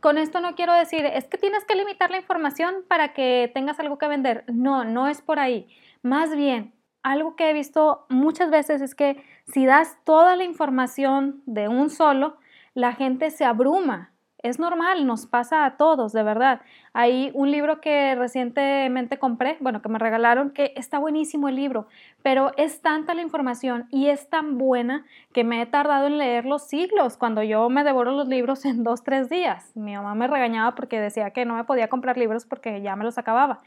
Con 0.00 0.18
esto 0.18 0.42
no 0.42 0.56
quiero 0.56 0.74
decir, 0.74 1.06
es 1.06 1.26
que 1.26 1.38
tienes 1.38 1.64
que 1.64 1.74
limitar 1.74 2.10
la 2.10 2.18
información 2.18 2.84
para 2.86 3.14
que 3.14 3.50
tengas 3.54 3.80
algo 3.80 3.96
que 3.96 4.08
vender. 4.08 4.44
No, 4.52 4.84
no 4.84 5.08
es 5.08 5.22
por 5.22 5.38
ahí. 5.38 5.68
Más 6.02 6.36
bien, 6.36 6.74
algo 7.02 7.36
que 7.36 7.50
he 7.50 7.52
visto 7.52 8.06
muchas 8.08 8.50
veces 8.50 8.80
es 8.80 8.94
que 8.94 9.22
si 9.46 9.66
das 9.66 9.96
toda 10.04 10.36
la 10.36 10.44
información 10.44 11.42
de 11.46 11.68
un 11.68 11.90
solo, 11.90 12.36
la 12.74 12.92
gente 12.92 13.30
se 13.30 13.44
abruma. 13.44 14.10
Es 14.38 14.58
normal, 14.58 15.06
nos 15.06 15.26
pasa 15.26 15.64
a 15.64 15.76
todos, 15.76 16.12
de 16.12 16.24
verdad. 16.24 16.62
Hay 16.94 17.30
un 17.32 17.52
libro 17.52 17.80
que 17.80 18.16
recientemente 18.16 19.16
compré, 19.20 19.56
bueno, 19.60 19.82
que 19.82 19.88
me 19.88 20.00
regalaron, 20.00 20.50
que 20.50 20.72
está 20.74 20.98
buenísimo 20.98 21.48
el 21.48 21.54
libro, 21.54 21.86
pero 22.24 22.50
es 22.56 22.82
tanta 22.82 23.14
la 23.14 23.22
información 23.22 23.86
y 23.90 24.08
es 24.08 24.28
tan 24.28 24.58
buena 24.58 25.04
que 25.32 25.44
me 25.44 25.62
he 25.62 25.66
tardado 25.66 26.08
en 26.08 26.18
leerlos 26.18 26.66
siglos, 26.66 27.16
cuando 27.16 27.44
yo 27.44 27.70
me 27.70 27.84
devoro 27.84 28.10
los 28.10 28.26
libros 28.26 28.64
en 28.64 28.82
dos, 28.82 29.04
tres 29.04 29.28
días. 29.28 29.70
Mi 29.76 29.94
mamá 29.94 30.16
me 30.16 30.26
regañaba 30.26 30.74
porque 30.74 30.98
decía 30.98 31.30
que 31.30 31.44
no 31.44 31.54
me 31.54 31.62
podía 31.62 31.86
comprar 31.88 32.18
libros 32.18 32.44
porque 32.44 32.82
ya 32.82 32.96
me 32.96 33.04
los 33.04 33.18
acababa. 33.18 33.60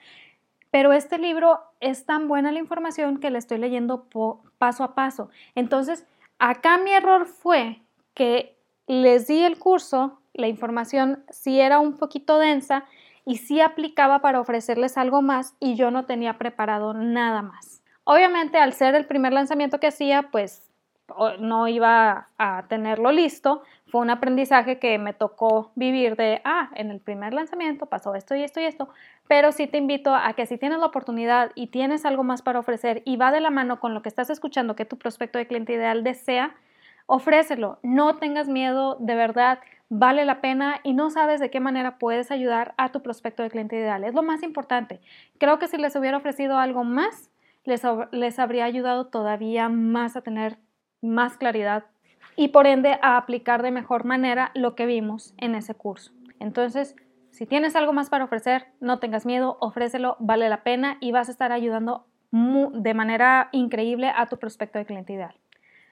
Pero 0.76 0.92
este 0.92 1.18
libro 1.18 1.62
es 1.80 2.06
tan 2.06 2.28
buena 2.28 2.52
la 2.52 2.60
información 2.60 3.22
que 3.22 3.30
la 3.30 3.38
estoy 3.38 3.60
leyendo 3.60 4.10
paso 4.58 4.84
a 4.84 4.94
paso. 4.94 5.30
Entonces, 5.56 6.06
acá 6.38 6.78
mi 6.78 6.92
error 6.92 7.28
fue 7.28 7.80
que 8.14 8.58
les 8.86 9.26
di 9.26 9.42
el 9.42 9.58
curso, 9.58 10.20
la 10.34 10.50
información 10.50 11.24
sí 11.30 11.62
era 11.62 11.80
un 11.80 11.96
poquito 11.96 12.40
densa 12.40 12.84
y 13.24 13.38
sí 13.38 13.62
aplicaba 13.62 14.20
para 14.20 14.42
ofrecerles 14.42 14.98
algo 14.98 15.22
más 15.22 15.56
y 15.62 15.76
yo 15.76 15.92
no 15.92 16.04
tenía 16.04 16.38
preparado 16.38 16.94
nada 16.94 17.42
más. 17.42 17.82
Obviamente, 18.04 18.58
al 18.58 18.74
ser 18.74 18.96
el 18.96 19.06
primer 19.06 19.32
lanzamiento 19.32 19.80
que 19.80 19.88
hacía, 19.88 20.24
pues 20.24 20.66
no 21.40 21.68
iba 21.68 22.30
a 22.38 22.66
tenerlo 22.68 23.12
listo. 23.12 23.64
Fue 23.88 24.02
un 24.02 24.10
aprendizaje 24.10 24.80
que 24.80 24.98
me 24.98 25.14
tocó 25.14 25.72
vivir 25.76 26.16
de, 26.16 26.42
ah, 26.44 26.70
en 26.76 26.92
el 26.92 27.00
primer 27.00 27.34
lanzamiento 27.34 27.86
pasó 27.86 28.16
esto 28.16 28.36
y 28.36 28.44
esto 28.44 28.60
y 28.60 28.66
esto, 28.66 28.90
pero 29.28 29.52
sí 29.52 29.68
te 29.68 29.78
invito 29.78 30.14
a 30.14 30.34
que 30.34 30.46
si 30.46 30.58
tienes 30.58 30.80
la 30.80 30.86
oportunidad 30.86 31.52
y 31.56 31.68
tienes 31.68 32.06
algo 32.06 32.24
más 32.24 32.42
para 32.42 32.60
ofrecer 32.60 33.02
y 33.06 33.18
va 33.18 33.32
de 33.32 33.42
la 33.42 33.50
mano 33.50 33.80
con 33.80 33.94
lo 33.94 34.02
que 34.02 34.10
estás 34.10 34.30
escuchando 34.30 34.76
que 34.76 34.86
tu 34.86 34.98
prospecto 34.98 35.40
de 35.40 35.48
cliente 35.48 35.74
ideal 35.74 36.04
desea, 36.04 36.56
ofrécelo. 37.08 37.80
No 37.82 38.18
tengas 38.18 38.48
miedo, 38.48 38.98
de 39.00 39.16
verdad, 39.16 39.60
vale 39.90 40.26
la 40.26 40.42
pena 40.42 40.80
y 40.84 40.94
no 40.94 41.10
sabes 41.10 41.40
de 41.40 41.50
qué 41.50 41.60
manera 41.60 41.98
puedes 41.98 42.32
ayudar 42.32 42.74
a 42.78 42.92
tu 42.92 43.02
prospecto 43.02 43.44
de 43.44 43.50
cliente 43.50 43.78
ideal. 43.78 44.04
Es 44.04 44.14
lo 44.14 44.24
más 44.24 44.44
importante. 44.44 45.00
Creo 45.40 45.60
que 45.60 45.68
si 45.68 45.78
les 45.78 45.96
hubiera 45.96 46.18
ofrecido 46.18 46.58
algo 46.58 46.84
más, 46.84 47.32
les, 47.64 47.82
les 48.12 48.40
habría 48.40 48.66
ayudado 48.66 49.08
todavía 49.08 49.70
más 49.70 50.16
a 50.16 50.22
tener 50.22 50.58
más 51.02 51.38
claridad 51.38 51.86
y 52.36 52.50
por 52.50 52.68
ende 52.68 53.00
a 53.02 53.18
aplicar 53.18 53.64
de 53.64 53.72
mejor 53.72 54.06
manera 54.06 54.52
lo 54.54 54.76
que 54.76 54.86
vimos 54.86 55.34
en 55.38 55.56
ese 55.56 55.74
curso. 55.74 56.12
Entonces, 56.40 56.96
si 57.36 57.46
tienes 57.46 57.76
algo 57.76 57.92
más 57.92 58.10
para 58.10 58.24
ofrecer, 58.24 58.68
no 58.80 59.00
tengas 59.00 59.26
miedo, 59.26 59.58
ofrécelo, 59.60 60.16
vale 60.20 60.48
la 60.48 60.64
pena 60.64 60.96
y 61.02 61.12
vas 61.12 61.28
a 61.28 61.34
estar 61.34 61.52
ayudando 61.52 62.06
de 62.32 62.94
manera 62.94 63.50
increíble 63.52 64.10
a 64.16 64.28
tu 64.28 64.38
prospecto 64.38 64.80
de 64.80 64.86
cliente 64.86 65.12
ideal. 65.12 65.36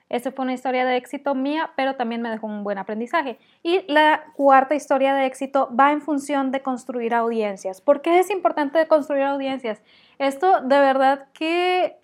Esta 0.08 0.32
fue 0.32 0.44
una 0.44 0.54
historia 0.54 0.86
de 0.86 0.96
éxito 0.96 1.36
mía, 1.36 1.72
pero 1.76 1.96
también 1.96 2.22
me 2.22 2.30
dejó 2.30 2.48
un 2.48 2.64
buen 2.64 2.78
aprendizaje. 2.78 3.40
Y 3.62 3.84
la 3.92 4.24
cuarta 4.36 4.74
historia 4.74 5.16
de 5.16 5.26
éxito 5.26 5.70
va 5.78 5.92
en 5.92 6.02
función 6.02 6.52
de 6.52 6.62
construir 6.62 7.14
audiencias. 7.14 7.82
¿Por 7.82 8.02
qué 8.02 8.20
es 8.20 8.30
importante 8.30 8.88
construir 8.88 9.24
audiencias? 9.24 9.82
Esto 10.20 10.62
de 10.62 10.80
verdad 10.80 11.28
que 11.34 11.98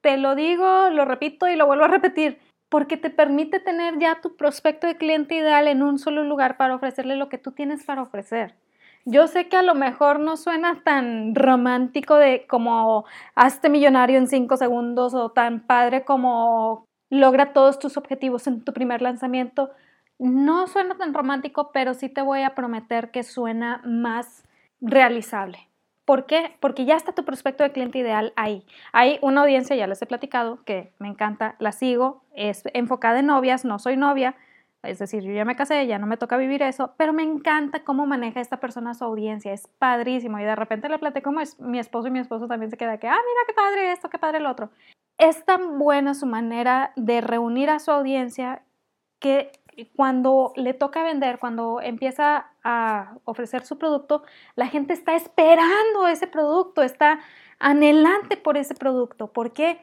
te 0.00 0.16
lo 0.16 0.36
digo, 0.36 0.88
lo 0.88 1.04
repito 1.04 1.48
y 1.48 1.56
lo 1.56 1.66
vuelvo 1.66 1.84
a 1.84 1.88
repetir, 1.88 2.38
porque 2.70 2.96
te 2.96 3.10
permite 3.10 3.60
tener 3.60 3.98
ya 3.98 4.22
tu 4.22 4.36
prospecto 4.36 4.86
de 4.86 4.96
cliente 4.96 5.34
ideal 5.34 5.68
en 5.68 5.82
un 5.82 5.98
solo 5.98 6.24
lugar 6.24 6.56
para 6.56 6.74
ofrecerle 6.74 7.16
lo 7.16 7.28
que 7.28 7.36
tú 7.36 7.52
tienes 7.52 7.84
para 7.84 8.00
ofrecer. 8.00 8.54
Yo 9.06 9.26
sé 9.26 9.48
que 9.48 9.56
a 9.56 9.62
lo 9.62 9.74
mejor 9.74 10.20
no 10.20 10.36
suena 10.36 10.82
tan 10.84 11.34
romántico 11.34 12.16
de 12.16 12.46
como 12.46 13.04
hazte 13.34 13.68
millonario 13.68 14.18
en 14.18 14.28
cinco 14.28 14.56
segundos 14.56 15.14
o 15.14 15.30
tan 15.30 15.60
padre 15.66 16.04
como 16.04 16.84
logra 17.08 17.52
todos 17.52 17.78
tus 17.78 17.96
objetivos 17.96 18.46
en 18.46 18.62
tu 18.62 18.72
primer 18.72 19.02
lanzamiento. 19.02 19.70
No 20.18 20.66
suena 20.66 20.96
tan 20.96 21.14
romántico, 21.14 21.70
pero 21.72 21.94
sí 21.94 22.08
te 22.08 22.22
voy 22.22 22.42
a 22.42 22.54
prometer 22.54 23.10
que 23.10 23.22
suena 23.22 23.80
más 23.84 24.44
realizable. 24.80 25.70
¿Por 26.04 26.26
qué? 26.26 26.56
Porque 26.60 26.84
ya 26.84 26.96
está 26.96 27.12
tu 27.12 27.24
prospecto 27.24 27.62
de 27.62 27.72
cliente 27.72 27.98
ideal 27.98 28.32
ahí. 28.36 28.64
Hay 28.92 29.18
una 29.22 29.42
audiencia, 29.42 29.76
ya 29.76 29.86
les 29.86 30.02
he 30.02 30.06
platicado, 30.06 30.62
que 30.64 30.92
me 30.98 31.08
encanta, 31.08 31.56
la 31.58 31.72
sigo, 31.72 32.24
es 32.34 32.64
enfocada 32.74 33.20
en 33.20 33.26
novias, 33.26 33.64
no 33.64 33.78
soy 33.78 33.96
novia, 33.96 34.34
es 34.82 34.98
decir, 34.98 35.22
yo 35.22 35.32
ya 35.32 35.44
me 35.44 35.56
casé, 35.56 35.86
ya 35.86 35.98
no 35.98 36.06
me 36.06 36.16
toca 36.16 36.36
vivir 36.36 36.62
eso, 36.62 36.94
pero 36.96 37.12
me 37.12 37.22
encanta 37.22 37.84
cómo 37.84 38.06
maneja 38.06 38.40
esta 38.40 38.60
persona 38.60 38.94
su 38.94 39.04
audiencia, 39.04 39.52
es 39.52 39.68
padrísimo. 39.78 40.38
Y 40.38 40.44
de 40.44 40.56
repente 40.56 40.88
le 40.88 40.98
platico 40.98 41.30
como 41.30 41.40
es 41.40 41.60
mi 41.60 41.78
esposo 41.78 42.08
y 42.08 42.10
mi 42.10 42.18
esposo 42.18 42.48
también 42.48 42.70
se 42.70 42.78
queda 42.78 42.98
que, 42.98 43.08
ah, 43.08 43.12
mira 43.12 43.40
qué 43.46 43.52
padre 43.52 43.92
esto, 43.92 44.08
qué 44.08 44.18
padre 44.18 44.40
lo 44.40 44.50
otro. 44.50 44.70
Es 45.18 45.44
tan 45.44 45.78
buena 45.78 46.14
su 46.14 46.26
manera 46.26 46.92
de 46.96 47.20
reunir 47.20 47.68
a 47.68 47.78
su 47.78 47.90
audiencia 47.90 48.62
que 49.18 49.52
cuando 49.96 50.52
le 50.56 50.74
toca 50.74 51.02
vender, 51.02 51.38
cuando 51.38 51.80
empieza 51.80 52.50
a 52.64 53.16
ofrecer 53.24 53.64
su 53.64 53.78
producto, 53.78 54.22
la 54.56 54.66
gente 54.66 54.94
está 54.94 55.14
esperando 55.14 56.06
ese 56.08 56.26
producto, 56.26 56.82
está 56.82 57.20
anhelante 57.58 58.36
por 58.36 58.56
ese 58.56 58.74
producto. 58.74 59.28
¿Por 59.28 59.52
qué? 59.52 59.78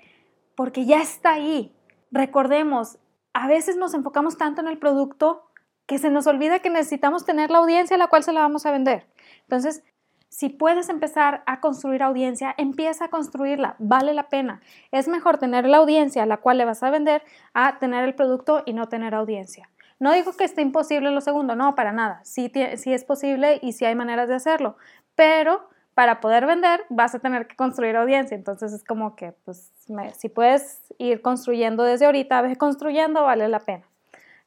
Porque 0.55 0.85
ya 0.85 1.01
está 1.01 1.33
ahí. 1.33 1.75
Recordemos, 2.11 2.97
a 3.37 3.47
veces 3.47 3.77
nos 3.77 3.93
enfocamos 3.93 4.35
tanto 4.35 4.61
en 4.61 4.67
el 4.67 4.79
producto 4.79 5.43
que 5.85 5.99
se 5.99 6.09
nos 6.09 6.25
olvida 6.25 6.57
que 6.57 6.71
necesitamos 6.71 7.23
tener 7.23 7.51
la 7.51 7.59
audiencia 7.59 7.95
a 7.95 7.99
la 7.99 8.07
cual 8.07 8.23
se 8.23 8.33
la 8.33 8.39
vamos 8.39 8.65
a 8.65 8.71
vender. 8.71 9.05
Entonces, 9.41 9.83
si 10.27 10.49
puedes 10.49 10.89
empezar 10.89 11.43
a 11.45 11.59
construir 11.59 12.01
audiencia, 12.01 12.55
empieza 12.57 13.05
a 13.05 13.09
construirla, 13.09 13.75
vale 13.77 14.15
la 14.15 14.27
pena. 14.27 14.61
Es 14.91 15.07
mejor 15.07 15.37
tener 15.37 15.67
la 15.67 15.77
audiencia 15.77 16.23
a 16.23 16.25
la 16.25 16.37
cual 16.37 16.57
le 16.57 16.65
vas 16.65 16.81
a 16.81 16.89
vender 16.89 17.21
a 17.53 17.77
tener 17.77 18.03
el 18.05 18.15
producto 18.15 18.63
y 18.65 18.73
no 18.73 18.89
tener 18.89 19.13
audiencia. 19.13 19.69
No 19.99 20.13
digo 20.13 20.33
que 20.33 20.43
esté 20.43 20.63
imposible 20.63 21.11
lo 21.11 21.21
segundo, 21.21 21.55
no, 21.55 21.75
para 21.75 21.91
nada. 21.91 22.21
Sí, 22.23 22.51
es 22.55 23.03
posible 23.03 23.59
y 23.61 23.73
sí 23.73 23.85
hay 23.85 23.93
maneras 23.93 24.27
de 24.27 24.35
hacerlo, 24.35 24.77
pero 25.13 25.69
para 25.93 26.21
poder 26.21 26.47
vender 26.47 26.85
vas 26.89 27.13
a 27.13 27.19
tener 27.19 27.45
que 27.45 27.55
construir 27.55 27.97
audiencia. 27.97 28.33
Entonces 28.33 28.73
es 28.73 28.83
como 28.83 29.15
que, 29.15 29.33
pues, 29.45 29.71
si 30.17 30.29
puedes 30.29 30.93
ir 30.97 31.21
construyendo 31.21 31.83
desde 31.83 32.05
ahorita, 32.05 32.41
ves 32.41 32.57
construyendo, 32.57 33.23
vale 33.23 33.47
la 33.47 33.59
pena. 33.59 33.83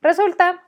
Resulta 0.02 0.62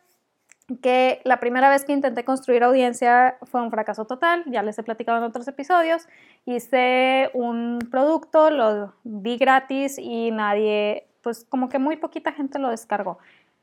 que 0.80 1.20
la 1.24 1.40
primera 1.40 1.68
vez 1.68 1.84
que 1.84 1.92
intenté 1.92 2.24
construir 2.24 2.62
audiencia 2.62 3.36
fue 3.42 3.62
un 3.62 3.70
fracaso 3.70 4.04
total, 4.04 4.44
ya 4.46 4.62
les 4.62 4.78
he 4.78 4.82
platicado 4.82 5.18
en 5.18 5.24
otros 5.24 5.46
episodios, 5.48 6.08
hice 6.44 7.30
un 7.34 7.78
producto, 7.90 8.50
lo 8.50 8.94
di 9.04 9.36
gratis 9.36 9.98
y 9.98 10.30
nadie, 10.30 11.08
pues 11.22 11.44
como 11.44 11.68
que 11.68 11.78
muy 11.78 11.96
poquita 11.96 12.32
gente 12.32 12.58
lo 12.58 12.70
descargó. 12.70 13.18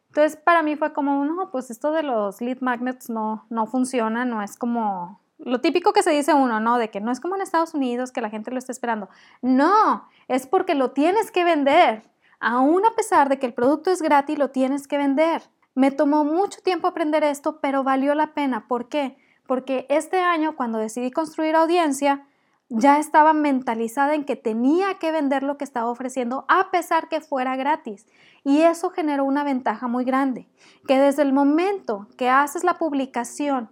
Entonces 0.10 0.38
para 0.38 0.64
mí 0.64 0.76
fue 0.76 0.94
como, 0.94 1.24
no, 1.24 1.52
pues 1.52 1.70
esto 1.72 1.92
de 1.92 2.04
los 2.04 2.42
lead 2.42 2.60
magnets 2.62 3.10
no, 3.10 3.46
no 3.50 3.66
funciona, 3.68 4.26
no 4.26 4.42
es 4.42 4.58
como 4.58 5.22
lo 5.40 5.62
típico 5.62 5.94
que 5.94 6.04
se 6.04 6.12
dice 6.12 6.34
uno, 6.34 6.60
¿no? 6.60 6.78
De 6.78 6.90
que 6.90 7.02
no 7.02 7.12
es 7.12 7.20
como 7.20 7.36
en 7.36 7.42
Estados 7.42 7.74
Unidos 7.74 8.12
que 8.12 8.22
la 8.22 8.30
gente 8.30 8.52
lo 8.52 8.60
está 8.60 8.72
esperando. 8.72 9.10
No, 9.42 10.08
es 10.28 10.48
porque 10.48 10.76
lo 10.76 10.92
tienes 10.92 11.32
que 11.32 11.44
vender. 11.44 12.04
Aún 12.40 12.86
a 12.86 12.96
pesar 12.96 13.30
de 13.30 13.40
que 13.40 13.46
el 13.46 13.54
producto 13.54 13.92
es 13.92 14.02
gratis, 14.02 14.38
lo 14.38 14.52
tienes 14.52 14.88
que 14.88 14.98
vender. 14.98 15.44
Me 15.76 15.92
tomó 15.92 16.26
mucho 16.26 16.62
tiempo 16.62 16.88
aprender 16.88 17.24
esto, 17.24 17.60
pero 17.62 17.84
valió 17.84 18.16
la 18.16 18.34
pena. 18.34 18.68
¿Por 18.68 18.90
qué? 18.90 19.18
Porque 19.48 19.86
este 19.90 20.20
año, 20.20 20.56
cuando 20.56 20.78
decidí 20.78 21.12
construir 21.12 21.56
audiencia, 21.56 22.26
ya 22.70 23.00
estaba 23.00 23.34
mentalizada 23.34 24.14
en 24.14 24.24
que 24.24 24.36
tenía 24.36 24.96
que 24.96 25.12
vender 25.12 25.42
lo 25.42 25.58
que 25.58 25.64
estaba 25.64 25.90
ofreciendo 25.90 26.46
a 26.48 26.70
pesar 26.70 27.10
que 27.10 27.20
fuera 27.20 27.56
gratis. 27.56 28.06
Y 28.44 28.62
eso 28.62 28.92
generó 28.92 29.26
una 29.26 29.44
ventaja 29.44 29.88
muy 29.88 30.06
grande, 30.06 30.48
que 30.88 31.00
desde 31.00 31.24
el 31.24 31.34
momento 31.34 32.08
que 32.16 32.30
haces 32.30 32.64
la 32.64 32.78
publicación 32.78 33.70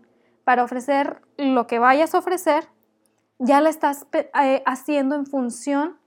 para 0.47 0.63
ofrecer 0.63 1.21
lo 1.35 1.67
que 1.67 1.77
vayas 1.77 2.15
a 2.15 2.19
ofrecer, 2.19 2.69
ya 3.37 3.59
la 3.59 3.67
estás 3.67 4.07
eh, 4.13 4.63
haciendo 4.65 5.15
en 5.15 5.25
función 5.25 5.97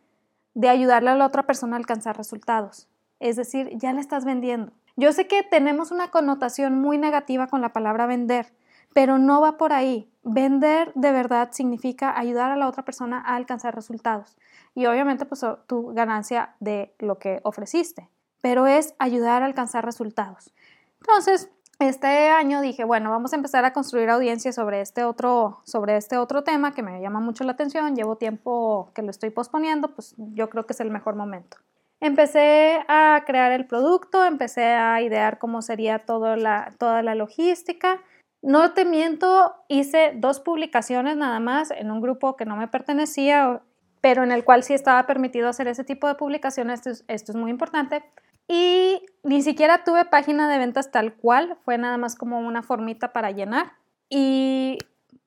de 0.55 0.70
ayudarle 0.70 1.11
a 1.11 1.14
la 1.14 1.26
otra 1.26 1.42
persona 1.42 1.76
a 1.76 1.79
alcanzar 1.79 2.16
resultados. 2.16 2.88
Es 3.18 3.37
decir, 3.37 3.68
ya 3.74 3.92
la 3.92 4.00
estás 4.00 4.24
vendiendo. 4.24 4.72
Yo 4.96 5.12
sé 5.12 5.26
que 5.26 5.42
tenemos 5.42 5.90
una 5.90 6.11
connotación 6.11 6.81
muy 6.81 6.96
negativa 6.96 7.48
con 7.48 7.61
la 7.61 7.74
palabra 7.74 8.07
vender, 8.07 8.55
pero 8.94 9.18
no 9.18 9.42
va 9.42 9.59
por 9.59 9.74
ahí. 9.74 10.11
Vender 10.22 10.90
de 10.94 11.12
verdad 11.12 11.50
significa 11.53 12.18
ayudar 12.18 12.50
a 12.50 12.57
la 12.57 12.66
otra 12.66 12.83
persona 12.83 13.20
a 13.20 13.37
alcanzar 13.37 13.74
resultados 13.74 14.38
y 14.74 14.87
obviamente 14.87 15.26
pues 15.26 15.44
tu 15.66 15.92
ganancia 15.92 16.55
de 16.61 16.94
lo 16.98 17.18
que 17.18 17.40
ofreciste, 17.42 18.09
pero 18.40 18.66
es 18.66 18.94
ayudar 18.98 19.42
a 19.42 19.46
alcanzar 19.46 19.85
resultados. 19.85 20.55
Entonces, 21.03 21.50
este 21.81 22.29
año 22.29 22.61
dije, 22.61 22.85
bueno, 22.85 23.11
vamos 23.11 23.33
a 23.33 23.37
empezar 23.37 23.64
a 23.64 23.73
construir 23.73 24.11
audiencia 24.11 24.53
sobre 24.53 24.81
este 24.81 25.05
otro 25.05 25.61
sobre 25.64 25.97
este 25.97 26.16
otro 26.16 26.45
tema 26.45 26.73
que 26.73 26.83
me 26.83 27.01
llama 27.01 27.21
mucho 27.21 27.45
la 27.45 27.53
atención, 27.53 27.97
llevo 27.97 28.16
tiempo 28.16 28.90
que 28.95 29.03
lo 29.03 29.11
estoy 29.11 29.31
posponiendo, 29.31 29.95
pues 29.95 30.14
yo 30.19 30.51
creo 30.51 30.66
que 30.66 30.73
es 30.73 30.81
el 30.81 30.90
mejor 30.90 31.16
momento. 31.16 31.57
Empecé 32.01 32.85
a 32.88 33.25
crear 33.27 33.53
el 33.53 33.66
producto, 33.66 34.25
empecé 34.25 34.64
a 34.64 35.03
idear 35.03 35.38
cómo 35.38 35.61
sería 35.61 35.99
toda 35.99 36.37
la, 36.37 36.73
toda 36.79 37.03
la 37.03 37.14
logística, 37.14 38.01
no 38.43 38.73
te 38.73 38.85
miento, 38.87 39.55
hice 39.69 40.12
dos 40.16 40.40
publicaciones 40.40 41.16
nada 41.16 41.40
más 41.40 41.71
en 41.71 41.90
un 41.90 42.01
grupo 42.01 42.37
que 42.37 42.47
no 42.47 42.57
me 42.57 42.69
pertenecía, 42.69 43.62
pero 44.01 44.25
en 44.25 44.33
el 44.33 44.45
cual 44.45 44.62
sí 44.62 44.73
estaba 44.73 45.07
permitido 45.07 45.49
hacer 45.49 45.69
ese 45.69 45.85
tipo 45.85 46.09
de 46.09 46.14
publicaciones. 46.14 46.87
Esto 46.87 47.33
es, 47.33 47.37
muy 47.37 47.51
importante. 47.51 48.03
Y 48.52 49.06
ni 49.22 49.42
siquiera 49.42 49.84
tuve 49.84 50.04
página 50.06 50.50
de 50.50 50.58
ventas 50.58 50.90
tal 50.90 51.14
cual, 51.14 51.56
fue 51.64 51.78
nada 51.78 51.98
más 51.98 52.16
como 52.16 52.40
una 52.40 52.64
formita 52.64 53.12
para 53.12 53.30
llenar. 53.30 53.74
Y 54.08 54.78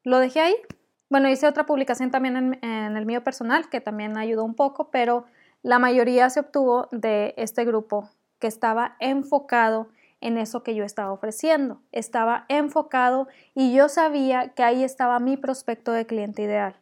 lo 0.04 0.20
dejé 0.20 0.42
ahí. 0.42 0.56
Bueno, 1.10 1.30
hice 1.30 1.48
otra 1.48 1.66
publicación 1.66 2.12
también 2.12 2.60
en, 2.62 2.98
el 2.98 3.06
mío 3.06 3.24
personal, 3.24 3.70
que 3.70 3.80
también 3.80 4.18
ayudó 4.18 4.44
un 4.44 4.56
poco, 4.56 4.92
pero 4.92 5.24
la 5.62 5.80
mayoría 5.80 6.30
se 6.30 6.42
obtuvo 6.42 6.90
de 6.92 7.34
este 7.38 7.64
grupo 7.64 8.10
que 8.40 8.48
estaba 8.48 8.98
enfocado 9.00 9.88
en 10.20 10.38
eso 10.38 10.62
que 10.62 10.76
yo 10.76 10.84
estaba 10.84 11.14
ofreciendo. 11.14 11.82
Estaba 11.94 12.44
enfocado 12.50 13.30
y 13.56 13.74
yo 13.74 13.88
sabía 13.88 14.50
que 14.50 14.64
ahí 14.64 14.84
estaba 14.84 15.22
mi 15.22 15.38
prospecto 15.38 15.94
de 15.94 16.06
cliente 16.06 16.42
ideal. 16.42 16.76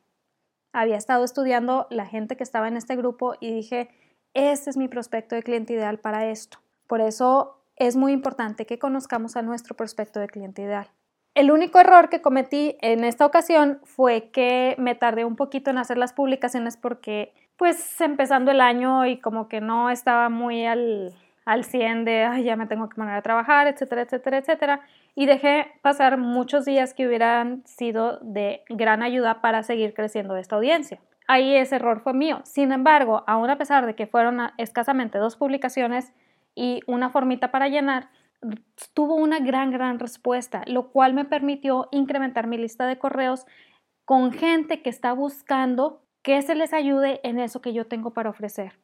Había 0.74 0.98
estado 0.98 1.24
estudiando 1.24 1.86
la 1.92 2.08
gente 2.08 2.36
que 2.36 2.44
estaba 2.44 2.68
en 2.68 2.78
este 2.78 2.96
grupo 2.96 3.36
y 3.40 3.54
dije, 3.54 3.92
este 4.34 4.70
es 4.70 4.78
mi 4.78 4.88
prospecto 4.88 5.36
de 5.36 5.44
cliente 5.44 5.74
ideal 5.74 6.00
para 6.00 6.28
esto. 6.28 6.60
Por 6.88 7.02
eso 7.02 7.58
es 7.76 7.96
muy 7.96 8.12
importante 8.12 8.66
que 8.66 8.80
conozcamos 8.80 9.36
a 9.36 9.42
nuestro 9.42 9.76
prospecto 9.76 10.20
de 10.20 10.28
cliente 10.28 10.62
ideal. 10.62 10.88
El 11.34 11.50
único 11.50 11.80
error 11.80 12.10
que 12.10 12.22
cometí 12.22 12.76
en 12.82 13.06
esta 13.06 13.26
ocasión 13.26 13.80
fue 13.84 14.30
que 14.32 14.76
me 14.78 14.96
tardé 14.96 15.24
un 15.24 15.38
poquito 15.38 15.70
en 15.72 15.78
hacer 15.78 15.98
las 15.98 16.12
publicaciones 16.12 16.76
porque 16.76 17.34
pues 17.56 18.02
empezando 18.02 18.52
el 18.52 18.60
año 18.60 19.06
y 19.06 19.20
como 19.20 19.48
que 19.48 19.62
no 19.62 19.90
estaba 19.90 20.30
muy 20.30 20.66
al, 20.66 21.14
al 21.46 21.64
100 21.64 22.06
de, 22.06 22.24
ay, 22.26 22.44
ya 22.44 22.56
me 22.56 22.68
tengo 22.68 22.90
que 22.90 22.96
poner 22.96 23.16
a 23.16 23.22
trabajar, 23.22 23.68
etcétera, 23.68 24.02
etcétera, 24.02 24.38
etcétera. 24.40 24.82
Y 25.16 25.26
dejé 25.26 25.68
pasar 25.82 26.18
muchos 26.18 26.66
días 26.66 26.94
que 26.94 27.08
hubieran 27.08 27.64
sido 27.66 28.20
de 28.22 28.64
gran 28.68 29.02
ayuda 29.02 29.42
para 29.42 29.64
seguir 29.64 29.94
creciendo 29.94 30.36
esta 30.36 30.58
audiencia. 30.58 31.00
Ahí 31.32 31.56
ese 31.56 31.78
error 31.78 32.02
fue 32.02 32.14
mío. 32.14 32.42
Sin 32.44 32.74
embargo, 32.74 33.24
aún 33.26 33.50
a 33.50 33.58
pesar 33.58 33.86
de 33.86 33.96
que 33.96 34.06
fueron 34.06 34.42
escasamente 34.58 35.18
dos 35.18 35.38
publicaciones 35.38 36.12
y 36.56 36.82
una 36.88 37.10
formita 37.10 37.52
para 37.52 37.70
llenar, 37.70 38.10
tuvo 38.94 39.16
una 39.16 39.40
gran, 39.40 39.72
gran 39.72 39.98
respuesta, 39.98 40.64
lo 40.68 40.90
cual 40.92 41.14
me 41.14 41.24
permitió 41.24 41.88
incrementar 41.94 42.48
mi 42.48 42.58
lista 42.58 42.86
de 42.86 42.98
correos 42.98 43.46
con 44.04 44.34
gente 44.34 44.82
que 44.82 44.90
está 44.90 45.14
buscando 45.14 46.04
que 46.22 46.42
se 46.42 46.54
les 46.54 46.74
ayude 46.74 47.22
en 47.24 47.40
eso 47.40 47.62
que 47.62 47.72
yo 47.72 47.88
tengo 47.88 48.12
para 48.12 48.30
ofrecer. 48.30 48.78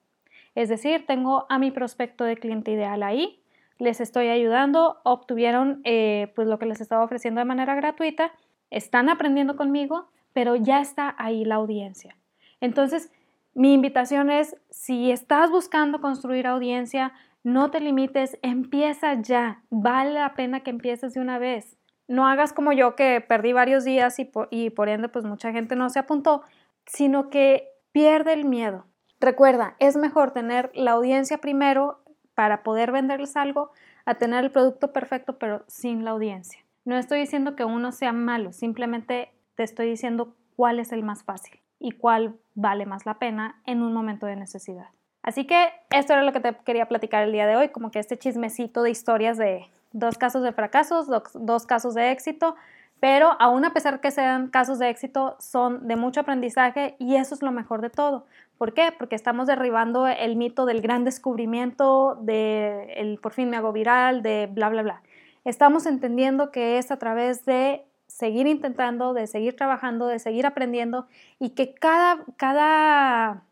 Es 0.55 0.69
decir, 0.69 1.05
tengo 1.05 1.47
a 1.49 1.59
mi 1.59 1.71
prospecto 1.71 2.23
de 2.23 2.37
cliente 2.37 2.71
ideal 2.71 3.03
ahí, 3.03 3.43
les 3.77 3.99
estoy 3.99 4.29
ayudando, 4.29 5.01
obtuvieron 5.03 5.81
eh, 5.83 6.31
pues 6.33 6.47
lo 6.47 6.59
que 6.59 6.65
les 6.65 6.79
estaba 6.79 7.03
ofreciendo 7.03 7.39
de 7.39 7.45
manera 7.45 7.75
gratuita, 7.75 8.31
están 8.69 9.09
aprendiendo 9.09 9.57
conmigo, 9.57 10.07
pero 10.31 10.55
ya 10.55 10.79
está 10.79 11.13
ahí 11.17 11.43
la 11.43 11.55
audiencia. 11.55 12.15
Entonces, 12.61 13.11
mi 13.53 13.73
invitación 13.73 14.29
es, 14.29 14.55
si 14.69 15.11
estás 15.11 15.49
buscando 15.49 15.99
construir 15.99 16.45
audiencia, 16.45 17.13
no 17.43 17.71
te 17.71 17.79
limites, 17.79 18.37
empieza 18.41 19.13
ya, 19.21 19.63
vale 19.69 20.13
la 20.13 20.35
pena 20.35 20.61
que 20.61 20.69
empieces 20.69 21.13
de 21.13 21.21
una 21.21 21.39
vez. 21.39 21.77
No 22.07 22.27
hagas 22.27 22.53
como 22.53 22.71
yo 22.71 22.95
que 22.95 23.19
perdí 23.21 23.53
varios 23.53 23.83
días 23.83 24.17
y 24.19 24.25
por, 24.69 24.89
ende 24.89 25.09
pues 25.09 25.25
mucha 25.25 25.51
gente 25.51 25.75
no 25.75 25.89
se 25.89 25.99
apuntó, 25.99 26.43
sino 26.85 27.29
que 27.29 27.67
pierde 27.91 28.33
el 28.33 28.45
miedo. 28.45 28.85
Recuerda, 29.19 29.75
es 29.79 29.97
mejor 29.97 30.31
tener 30.31 30.71
la 30.75 30.91
audiencia 30.91 31.39
primero 31.39 32.03
para 32.35 32.63
poder 32.63 32.91
venderles 32.91 33.35
algo 33.35 33.71
a 34.05 34.15
tener 34.15 34.43
el 34.43 34.51
producto 34.51 34.93
perfecto 34.93 35.39
pero 35.39 35.63
sin 35.67 36.05
la 36.05 36.11
audiencia. 36.11 36.63
No 36.85 36.95
estoy 36.97 37.21
diciendo 37.21 37.55
que 37.55 37.65
uno 37.65 37.91
sea 37.91 38.13
malo, 38.13 38.53
simplemente 38.53 39.33
te 39.55 39.63
estoy 39.63 39.89
diciendo 39.89 40.35
cuál 40.55 40.79
es 40.79 40.91
el 40.91 41.03
más 41.03 41.23
fácil 41.23 41.59
y 41.79 41.91
cuál 41.91 42.35
vale 42.55 42.85
más 42.85 43.05
la 43.05 43.15
pena 43.15 43.61
en 43.65 43.81
un 43.81 43.93
momento 43.93 44.25
de 44.25 44.35
necesidad. 44.35 44.87
Así 45.21 45.45
que 45.45 45.73
esto 45.89 46.13
era 46.13 46.23
lo 46.23 46.31
que 46.31 46.39
te 46.39 46.55
quería 46.65 46.87
platicar 46.87 47.23
el 47.23 47.31
día 47.31 47.45
de 47.45 47.55
hoy, 47.55 47.69
como 47.69 47.91
que 47.91 47.99
este 47.99 48.17
chismecito 48.17 48.81
de 48.81 48.91
historias 48.91 49.37
de 49.37 49.67
dos 49.91 50.17
casos 50.17 50.43
de 50.43 50.53
fracasos, 50.53 51.07
dos, 51.33 51.65
casos 51.65 51.93
de 51.95 52.11
éxito, 52.11 52.55
pero 52.99 53.35
aún 53.39 53.65
a 53.65 53.73
pesar 53.73 53.99
que 53.99 54.11
sean 54.11 54.47
casos 54.47 54.79
de 54.79 54.89
éxito, 54.89 55.35
son 55.39 55.87
de 55.87 55.95
mucho 55.95 56.21
aprendizaje 56.21 56.95
y 56.97 57.15
eso 57.15 57.35
es 57.35 57.41
lo 57.41 57.51
mejor 57.51 57.81
de 57.81 57.89
todo. 57.89 58.25
¿Por 58.57 58.73
qué? 58.73 58.93
Porque 58.97 59.15
estamos 59.15 59.47
derribando 59.47 60.07
el 60.07 60.35
mito 60.35 60.65
del 60.65 60.81
gran 60.81 61.03
descubrimiento, 61.03 62.15
de 62.21 62.93
el 62.95 63.19
por 63.19 63.33
fin 63.33 63.49
me 63.49 63.57
hago 63.57 63.71
viral, 63.71 64.23
de 64.23 64.47
bla, 64.51 64.69
bla, 64.69 64.81
bla. 64.81 65.01
Estamos 65.43 65.85
entendiendo 65.85 66.51
que 66.51 66.77
es 66.77 66.89
a 66.89 66.97
través 66.97 67.45
de 67.45 67.85
seguir 68.07 68.47
intentando, 68.47 69.13
de 69.13 69.27
seguir 69.27 69.55
trabajando, 69.55 70.07
de 70.07 70.19
seguir 70.19 70.45
aprendiendo 70.45 71.07
y 71.39 71.51
que 71.51 71.73
cada, 71.73 72.25
cada 72.37 73.43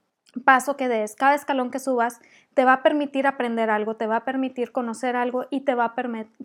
paso 0.44 0.76
que 0.76 0.88
des, 0.88 1.16
cada 1.16 1.36
escalón 1.36 1.72
que 1.72 1.80
subas, 1.80 2.20
te 2.54 2.66
va 2.66 2.74
a 2.74 2.84
permitir 2.84 3.28
aprender 3.28 3.70
algo, 3.70 3.96
te 3.96 4.08
va 4.08 4.18
a 4.18 4.26
permitir 4.26 4.72
conocer 4.72 5.16
algo 5.16 5.46
y 5.50 5.62
te 5.62 5.76
va 5.76 5.86
a 5.86 5.96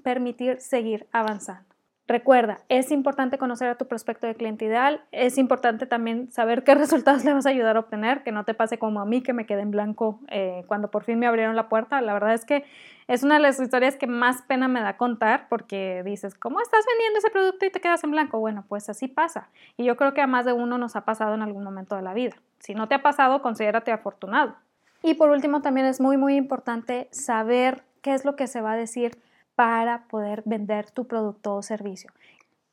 permitir 0.02 0.60
seguir 0.60 1.06
avanzando. 1.12 1.69
Recuerda, 2.10 2.58
es 2.68 2.90
importante 2.90 3.38
conocer 3.38 3.68
a 3.68 3.76
tu 3.76 3.86
prospecto 3.86 4.26
de 4.26 4.34
cliente 4.34 4.64
ideal, 4.64 5.04
es 5.12 5.38
importante 5.38 5.86
también 5.86 6.28
saber 6.32 6.64
qué 6.64 6.74
resultados 6.74 7.24
le 7.24 7.32
vas 7.32 7.46
a 7.46 7.50
ayudar 7.50 7.76
a 7.76 7.80
obtener, 7.80 8.24
que 8.24 8.32
no 8.32 8.44
te 8.44 8.52
pase 8.52 8.80
como 8.80 9.00
a 9.00 9.04
mí 9.04 9.22
que 9.22 9.32
me 9.32 9.46
quedé 9.46 9.60
en 9.60 9.70
blanco 9.70 10.18
eh, 10.26 10.64
cuando 10.66 10.90
por 10.90 11.04
fin 11.04 11.20
me 11.20 11.28
abrieron 11.28 11.54
la 11.54 11.68
puerta. 11.68 12.00
La 12.00 12.12
verdad 12.12 12.34
es 12.34 12.44
que 12.44 12.64
es 13.06 13.22
una 13.22 13.34
de 13.34 13.40
las 13.42 13.60
historias 13.60 13.94
que 13.94 14.08
más 14.08 14.42
pena 14.42 14.66
me 14.66 14.80
da 14.80 14.96
contar 14.96 15.46
porque 15.48 16.02
dices, 16.04 16.34
¿cómo 16.34 16.60
estás 16.60 16.84
vendiendo 16.84 17.20
ese 17.20 17.30
producto 17.30 17.64
y 17.64 17.70
te 17.70 17.80
quedas 17.80 18.02
en 18.02 18.10
blanco? 18.10 18.40
Bueno, 18.40 18.64
pues 18.68 18.88
así 18.88 19.06
pasa. 19.06 19.48
Y 19.76 19.84
yo 19.84 19.96
creo 19.96 20.12
que 20.12 20.20
a 20.20 20.26
más 20.26 20.44
de 20.44 20.52
uno 20.52 20.78
nos 20.78 20.96
ha 20.96 21.04
pasado 21.04 21.36
en 21.36 21.42
algún 21.42 21.62
momento 21.62 21.94
de 21.94 22.02
la 22.02 22.12
vida. 22.12 22.34
Si 22.58 22.74
no 22.74 22.88
te 22.88 22.96
ha 22.96 23.02
pasado, 23.02 23.40
considérate 23.40 23.92
afortunado. 23.92 24.56
Y 25.04 25.14
por 25.14 25.30
último, 25.30 25.62
también 25.62 25.86
es 25.86 26.00
muy, 26.00 26.16
muy 26.16 26.34
importante 26.34 27.06
saber 27.12 27.84
qué 28.02 28.14
es 28.14 28.24
lo 28.24 28.34
que 28.34 28.48
se 28.48 28.62
va 28.62 28.72
a 28.72 28.76
decir 28.76 29.16
para 29.60 30.04
poder 30.08 30.42
vender 30.46 30.90
tu 30.90 31.06
producto 31.06 31.54
o 31.54 31.62
servicio. 31.62 32.10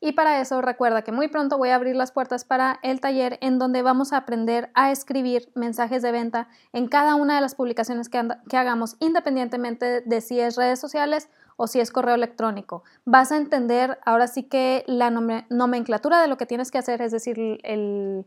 Y 0.00 0.12
para 0.12 0.40
eso 0.40 0.62
recuerda 0.62 1.02
que 1.02 1.12
muy 1.12 1.28
pronto 1.28 1.58
voy 1.58 1.68
a 1.68 1.74
abrir 1.74 1.94
las 1.94 2.12
puertas 2.12 2.46
para 2.46 2.78
el 2.82 2.98
taller 2.98 3.36
en 3.42 3.58
donde 3.58 3.82
vamos 3.82 4.14
a 4.14 4.16
aprender 4.16 4.70
a 4.72 4.90
escribir 4.90 5.52
mensajes 5.54 6.00
de 6.00 6.12
venta 6.12 6.48
en 6.72 6.88
cada 6.88 7.14
una 7.14 7.34
de 7.34 7.42
las 7.42 7.54
publicaciones 7.54 8.08
que, 8.08 8.26
hagamos, 8.56 8.96
independientemente 9.00 10.00
de 10.00 10.20
si 10.22 10.40
es 10.40 10.56
redes 10.56 10.80
sociales 10.80 11.28
o 11.58 11.66
si 11.66 11.78
es 11.78 11.90
correo 11.90 12.14
electrónico. 12.14 12.84
Vas 13.04 13.32
a 13.32 13.36
entender 13.36 13.98
ahora 14.06 14.26
sí 14.26 14.44
que 14.44 14.82
la 14.86 15.10
nomenclatura 15.10 16.22
de 16.22 16.28
lo 16.28 16.38
que 16.38 16.46
tienes 16.46 16.70
que 16.70 16.78
hacer, 16.78 17.02
es 17.02 17.12
decir, 17.12 17.60
el, 17.64 18.24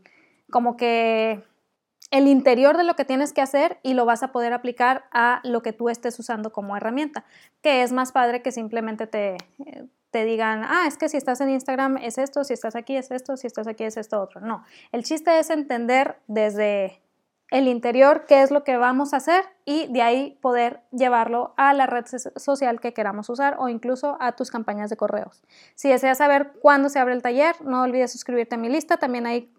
como 0.52 0.76
que 0.76 1.42
el 2.12 2.28
interior 2.28 2.76
de 2.76 2.84
lo 2.84 2.94
que 2.94 3.06
tienes 3.06 3.32
que 3.32 3.40
hacer 3.40 3.78
y 3.82 3.94
lo 3.94 4.04
vas 4.04 4.22
a 4.22 4.32
poder 4.32 4.52
aplicar 4.52 5.06
a 5.12 5.40
lo 5.44 5.62
que 5.62 5.72
tú 5.72 5.88
estés 5.88 6.16
usando 6.18 6.52
como 6.52 6.76
herramienta, 6.76 7.24
que 7.62 7.82
es 7.82 7.90
más 7.90 8.12
padre 8.12 8.42
que 8.42 8.52
simplemente 8.52 9.06
te, 9.06 9.38
te 10.10 10.24
digan, 10.26 10.62
ah, 10.62 10.84
es 10.86 10.98
que 10.98 11.08
si 11.08 11.16
estás 11.16 11.40
en 11.40 11.48
Instagram 11.48 11.96
es 11.96 12.18
esto, 12.18 12.44
si 12.44 12.52
estás 12.52 12.76
aquí 12.76 12.96
es 12.96 13.10
esto, 13.10 13.38
si 13.38 13.46
estás 13.46 13.66
aquí 13.66 13.84
es 13.84 13.96
esto 13.96 14.20
otro. 14.20 14.42
No, 14.42 14.62
el 14.92 15.04
chiste 15.04 15.38
es 15.38 15.48
entender 15.48 16.18
desde 16.26 17.00
el 17.50 17.66
interior 17.66 18.26
qué 18.26 18.42
es 18.42 18.50
lo 18.50 18.62
que 18.62 18.76
vamos 18.76 19.14
a 19.14 19.16
hacer 19.16 19.44
y 19.64 19.90
de 19.90 20.02
ahí 20.02 20.38
poder 20.42 20.80
llevarlo 20.90 21.54
a 21.56 21.72
la 21.72 21.86
red 21.86 22.04
social 22.36 22.78
que 22.78 22.92
queramos 22.92 23.30
usar 23.30 23.56
o 23.58 23.70
incluso 23.70 24.18
a 24.20 24.32
tus 24.32 24.50
campañas 24.50 24.90
de 24.90 24.98
correos. 24.98 25.42
Si 25.74 25.88
deseas 25.88 26.18
saber 26.18 26.52
cuándo 26.60 26.90
se 26.90 26.98
abre 26.98 27.14
el 27.14 27.22
taller, 27.22 27.54
no 27.62 27.82
olvides 27.82 28.12
suscribirte 28.12 28.56
a 28.56 28.58
mi 28.58 28.68
lista, 28.68 28.98
también 28.98 29.26
hay 29.26 29.50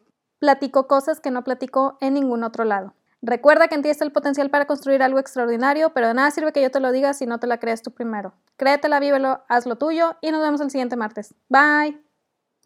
platico 0.44 0.88
cosas 0.90 1.22
que 1.22 1.32
no 1.32 1.46
platico 1.46 1.98
en 2.02 2.16
ningún 2.16 2.44
otro 2.44 2.66
lado. 2.66 2.94
Recuerda 3.22 3.70
que 3.70 3.76
en 3.76 3.82
ti 3.82 3.88
está 3.88 4.04
el 4.04 4.12
potencial 4.12 4.50
para 4.50 4.66
construir 4.66 5.02
algo 5.02 5.18
extraordinario, 5.18 5.94
pero 5.94 6.10
de 6.10 6.16
nada 6.16 6.32
sirve 6.32 6.52
que 6.52 6.62
yo 6.62 6.70
te 6.70 6.82
lo 6.82 6.92
diga 6.92 7.14
si 7.14 7.26
no 7.26 7.40
te 7.40 7.48
la 7.48 7.60
crees 7.60 7.82
tú 7.82 7.92
primero. 7.92 8.34
Créetela, 8.58 9.00
vívelo, 9.00 9.46
haz 9.48 9.66
lo 9.66 9.78
tuyo 9.78 10.18
y 10.20 10.32
nos 10.32 10.42
vemos 10.42 10.60
el 10.60 10.70
siguiente 10.70 10.98
martes. 10.98 11.34
Bye. 11.48 12.13